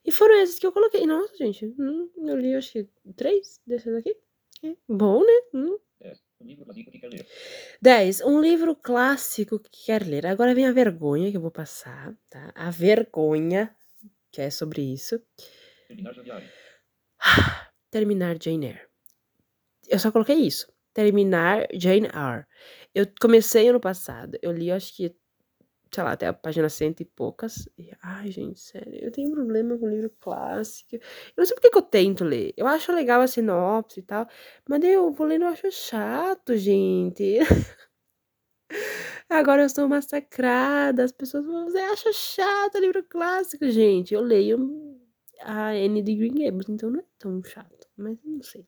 E 0.04 0.12
foram 0.12 0.36
esses 0.42 0.60
que 0.60 0.68
eu 0.68 0.72
coloquei. 0.72 1.06
Nossa, 1.06 1.36
gente, 1.38 1.66
hum, 1.80 2.10
eu 2.18 2.36
li 2.38 2.54
acho 2.54 2.74
que 2.74 2.90
três 3.16 3.62
desses 3.66 3.94
aqui. 3.94 4.16
É 4.64 4.76
bom, 4.88 5.24
né? 5.24 5.42
Hum. 5.54 5.78
10. 6.00 6.24
Um 6.42 6.46
livro 6.46 6.66
clássico 6.66 6.92
que 6.92 7.00
quer 7.00 7.10
ler. 7.10 7.28
10. 7.82 8.22
Um 8.22 8.42
livro 8.42 8.76
clássico 8.76 9.60
que 9.60 9.86
quer 9.86 10.06
ler. 10.06 10.26
Agora 10.26 10.54
vem 10.54 10.66
a 10.66 10.72
vergonha 10.72 11.32
que 11.32 11.38
eu 11.38 11.42
vou 11.42 11.52
passar, 11.52 12.16
tá? 12.30 12.52
A 12.56 12.70
vergonha, 12.70 13.76
que 14.36 14.42
é 14.42 14.50
sobre 14.50 14.82
isso. 14.82 15.22
Terminar 17.90 18.36
Jane 18.42 18.68
Eyre. 18.68 18.82
Eu 19.88 19.98
só 19.98 20.12
coloquei 20.12 20.36
isso. 20.36 20.68
Terminar 20.94 21.68
Jane 21.74 22.08
Eyre. 22.08 22.46
Eu 22.94 23.06
comecei 23.20 23.70
ano 23.70 23.80
passado. 23.80 24.38
Eu 24.42 24.52
li, 24.52 24.70
acho 24.70 24.94
que, 24.94 25.16
sei 25.90 26.04
lá, 26.04 26.12
até 26.12 26.28
a 26.28 26.34
página 26.34 26.68
cento 26.68 27.00
e 27.00 27.06
poucas. 27.06 27.66
E, 27.78 27.92
ai, 28.02 28.30
gente, 28.30 28.60
sério. 28.60 28.94
Eu 29.02 29.12
tenho 29.12 29.30
um 29.30 29.34
problema 29.34 29.78
com 29.78 29.88
livro 29.88 30.10
clássico. 30.20 30.96
Eu 30.96 31.02
não 31.38 31.46
sei 31.46 31.56
por 31.56 31.72
que 31.72 31.78
eu 31.78 31.82
tento 31.82 32.26
ler. 32.26 32.54
Eu 32.58 32.68
acho 32.68 32.92
legal 32.92 33.22
a 33.22 33.28
sinopse 33.28 34.02
e 34.02 34.04
tal. 34.04 34.28
Mas 34.68 34.84
eu 34.84 35.12
vou 35.14 35.26
lendo 35.26 35.44
e 35.44 35.46
eu 35.46 35.50
acho 35.50 35.72
chato, 35.72 36.58
gente. 36.58 37.40
Agora 39.30 39.62
eu 39.62 39.66
estou 39.66 39.88
massacrada. 39.88 41.04
As 41.04 41.12
pessoas 41.12 41.46
vão 41.46 41.66
dizer, 41.66 41.80
acha 41.80 42.12
chato 42.14 42.80
livro 42.80 43.04
clássico, 43.04 43.70
gente. 43.70 44.14
Eu 44.14 44.22
leio 44.22 45.00
a 45.42 45.70
Anne 45.70 46.02
de 46.02 46.16
Green 46.16 46.46
Gables, 46.46 46.70
então 46.70 46.90
não 46.90 47.00
é 47.00 47.06
tão 47.18 47.44
chato. 47.44 47.88
Mas 47.98 48.18
não 48.24 48.42
sei. 48.42 48.68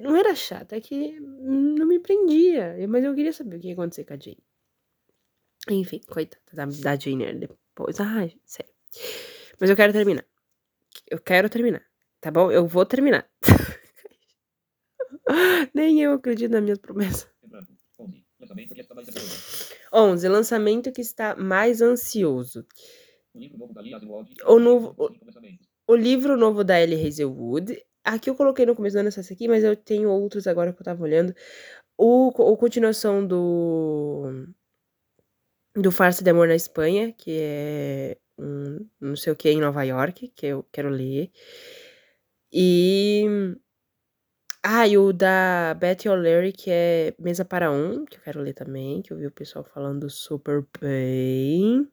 Não 0.00 0.16
era 0.16 0.34
chato, 0.34 0.72
é 0.72 0.80
que 0.80 1.18
não 1.20 1.86
me 1.86 1.98
prendia. 1.98 2.76
Mas 2.88 3.04
eu 3.04 3.14
queria 3.14 3.32
saber 3.32 3.56
o 3.56 3.60
que 3.60 3.68
ia 3.68 3.72
acontecer 3.72 4.04
com 4.04 4.14
a 4.14 4.18
Jane. 4.18 4.42
Enfim, 5.68 6.00
coitada 6.08 6.42
da, 6.52 6.64
da 6.64 6.96
Jane 6.96 7.34
depois. 7.34 8.00
Ai, 8.00 8.34
sério. 8.44 8.72
Mas 9.58 9.68
eu 9.68 9.76
quero 9.76 9.92
terminar. 9.92 10.24
Eu 11.06 11.20
quero 11.20 11.48
terminar. 11.48 11.84
Tá 12.20 12.30
bom? 12.30 12.50
Eu 12.50 12.66
vou 12.66 12.86
terminar. 12.86 13.28
Nem 15.74 16.02
eu 16.02 16.12
acredito 16.12 16.52
nas 16.52 16.62
minhas 16.62 16.78
promessas. 16.78 17.29
Lembrando. 18.40 18.68
11. 18.68 18.68
Lançamento 18.68 18.72
que 18.72 18.80
está 18.80 18.94
mais 18.94 19.08
ansioso. 19.08 19.68
11. 19.92 20.28
Lançamento 20.28 20.92
que 20.92 21.00
está 21.00 21.36
mais 21.36 21.82
ansioso. 21.82 22.66
O 23.34 23.38
livro 23.38 23.58
novo 23.58 23.74
da. 23.74 23.82
O 24.46 24.58
novo- 24.58 24.94
o- 25.88 25.94
livro 25.96 26.36
novo 26.36 26.64
da 26.64 26.80
Ellie 26.80 27.06
Hazelwood. 27.06 27.80
Aqui 28.04 28.30
eu 28.30 28.34
coloquei 28.34 28.64
no 28.64 28.74
começo 28.74 28.96
do 28.96 29.00
ano 29.00 29.08
essa 29.08 29.20
aqui, 29.20 29.46
mas 29.46 29.62
eu 29.62 29.76
tenho 29.76 30.08
outros 30.10 30.46
agora 30.46 30.72
que 30.72 30.80
eu 30.80 30.84
tava 30.84 31.02
olhando. 31.02 31.34
O, 31.98 32.28
o 32.28 32.56
continuação 32.56 33.26
do. 33.26 34.46
Do 35.76 35.92
Farsa 35.92 36.24
de 36.24 36.30
Amor 36.30 36.48
na 36.48 36.56
Espanha, 36.56 37.12
que 37.12 37.30
é 37.40 38.16
um 38.38 38.88
não 39.00 39.14
sei 39.16 39.32
o 39.32 39.36
que 39.36 39.48
em 39.50 39.60
Nova 39.60 39.84
York, 39.84 40.28
que 40.34 40.46
eu 40.46 40.64
quero 40.72 40.88
ler. 40.88 41.30
E. 42.52 43.24
Ah, 44.62 44.86
e 44.86 44.96
o 44.98 45.12
da 45.12 45.74
Betty 45.74 46.08
O'Leary, 46.08 46.52
que 46.52 46.70
é 46.70 47.14
Mesa 47.18 47.44
para 47.44 47.70
Um, 47.72 48.04
que 48.04 48.18
eu 48.18 48.22
quero 48.22 48.40
ler 48.42 48.52
também, 48.54 49.00
que 49.02 49.12
eu 49.12 49.16
vi 49.16 49.26
o 49.26 49.30
pessoal 49.30 49.64
falando 49.64 50.08
super 50.10 50.66
bem. 50.80 51.90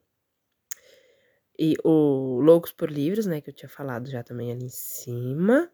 E 1.58 1.74
o 1.84 2.40
Loucos 2.40 2.72
por 2.72 2.90
Livros, 2.90 3.26
né, 3.26 3.40
que 3.40 3.50
eu 3.50 3.54
tinha 3.54 3.68
falado 3.68 4.08
já 4.10 4.22
também 4.22 4.50
ali 4.52 4.64
em 4.64 4.68
cima. 4.70 5.70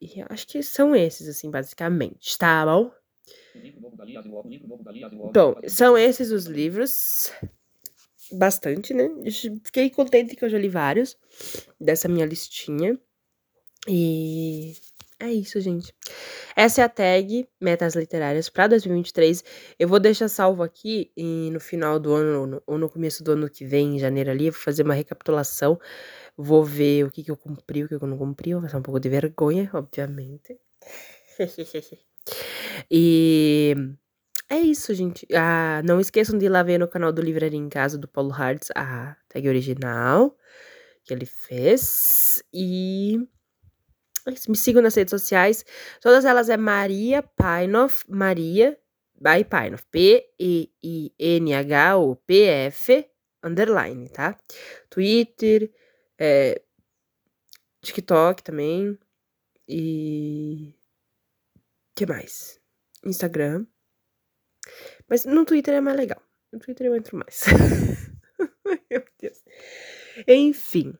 E 0.00 0.22
acho 0.28 0.46
que 0.46 0.62
são 0.62 0.94
esses, 0.94 1.28
assim, 1.28 1.50
basicamente, 1.50 2.36
tá 2.38 2.64
bom? 2.66 2.90
Bom, 5.22 5.54
são 5.68 5.96
esses 5.96 6.30
os 6.30 6.46
livros. 6.46 7.30
Bastante, 8.32 8.94
né? 8.94 9.08
Fiquei 9.64 9.90
contente 9.90 10.36
que 10.36 10.44
eu 10.44 10.48
já 10.48 10.58
li 10.58 10.68
vários 10.68 11.16
dessa 11.80 12.08
minha 12.08 12.26
listinha. 12.26 12.98
E 13.88 14.74
é 15.20 15.30
isso, 15.32 15.60
gente. 15.60 15.94
Essa 16.56 16.82
é 16.82 16.84
a 16.84 16.88
tag 16.88 17.46
Metas 17.60 17.94
Literárias 17.94 18.48
para 18.48 18.68
2023. 18.68 19.44
Eu 19.78 19.88
vou 19.88 20.00
deixar 20.00 20.28
salvo 20.28 20.62
aqui 20.62 21.12
e 21.16 21.50
no 21.50 21.60
final 21.60 21.98
do 22.00 22.14
ano 22.14 22.62
ou 22.66 22.78
no- 22.78 22.88
começo 22.88 23.22
do 23.22 23.32
ano 23.32 23.48
que 23.50 23.64
vem, 23.64 23.96
em 23.96 23.98
janeiro 23.98 24.30
ali, 24.30 24.50
vou 24.50 24.58
fazer 24.60 24.82
uma 24.82 24.94
recapitulação. 24.94 25.78
Vou 26.36 26.64
ver 26.64 27.04
o 27.04 27.10
que, 27.10 27.22
que 27.22 27.30
eu 27.30 27.36
cumpri, 27.36 27.84
o 27.84 27.88
que 27.88 27.94
eu 27.94 28.00
não 28.06 28.18
cumpri. 28.18 28.52
Vou 28.54 28.62
passar 28.62 28.78
um 28.78 28.82
pouco 28.82 29.00
de 29.00 29.08
vergonha, 29.08 29.70
obviamente. 29.74 30.58
e 32.90 33.74
é 34.48 34.58
isso, 34.60 34.94
gente. 34.94 35.26
Ah, 35.34 35.82
não 35.84 36.00
esqueçam 36.00 36.38
de 36.38 36.46
ir 36.46 36.48
lá 36.48 36.62
ver 36.62 36.78
no 36.78 36.88
canal 36.88 37.12
do 37.12 37.22
Livraria 37.22 37.58
em 37.58 37.68
Casa 37.68 37.98
do 37.98 38.08
Paulo 38.08 38.32
Hartz 38.32 38.68
a 38.76 39.16
tag 39.28 39.48
original 39.48 40.36
que 41.04 41.14
ele 41.14 41.26
fez. 41.26 42.42
E 42.52 43.28
me 44.48 44.56
sigam 44.56 44.82
nas 44.82 44.94
redes 44.94 45.10
sociais. 45.10 45.64
Todas 46.00 46.24
elas 46.24 46.48
é 46.48 46.56
Maria 46.56 47.22
Painoff, 47.22 48.04
Maria 48.08 48.78
by 49.14 49.44
Painoff, 49.44 49.84
P-E-I-N-H-O-P-F 49.90 50.70
underline, 53.42 54.08
tá? 54.08 54.38
Twitter, 54.88 55.70
é, 56.18 56.62
TikTok 57.82 58.42
também. 58.42 58.98
E. 59.68 60.74
que 61.94 62.06
mais? 62.06 62.60
Instagram. 63.04 63.66
Mas 65.08 65.24
no 65.24 65.44
Twitter 65.44 65.74
é 65.74 65.80
mais 65.80 65.96
legal. 65.96 66.22
No 66.52 66.58
Twitter 66.58 66.86
eu 66.86 66.96
entro 66.96 67.16
mais. 67.16 67.44
Meu 68.90 69.04
Deus. 69.20 69.44
Enfim. 70.26 70.94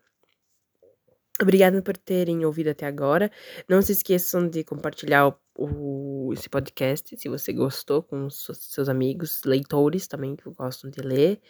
Obrigada 1.41 1.81
por 1.83 1.97
terem 1.97 2.45
ouvido 2.45 2.69
até 2.69 2.87
agora. 2.87 3.31
Não 3.69 3.81
se 3.81 3.93
esqueçam 3.93 4.49
de 4.49 4.63
compartilhar 4.63 5.29
o, 5.29 5.35
o, 5.57 6.33
esse 6.33 6.49
podcast, 6.49 7.17
se 7.17 7.29
você 7.29 7.53
gostou, 7.53 8.03
com 8.03 8.27
os 8.27 8.49
seus 8.55 8.89
amigos, 8.89 9.43
leitores 9.45 10.07
também 10.07 10.37
que 10.37 10.49
gostam 10.51 10.91
de 10.91 11.01
ler. 11.01 11.41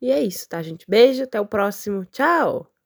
E 0.00 0.10
é 0.10 0.22
isso, 0.22 0.48
tá, 0.48 0.62
gente? 0.62 0.86
Beijo, 0.88 1.24
até 1.24 1.40
o 1.40 1.46
próximo. 1.46 2.04
Tchau! 2.06 2.77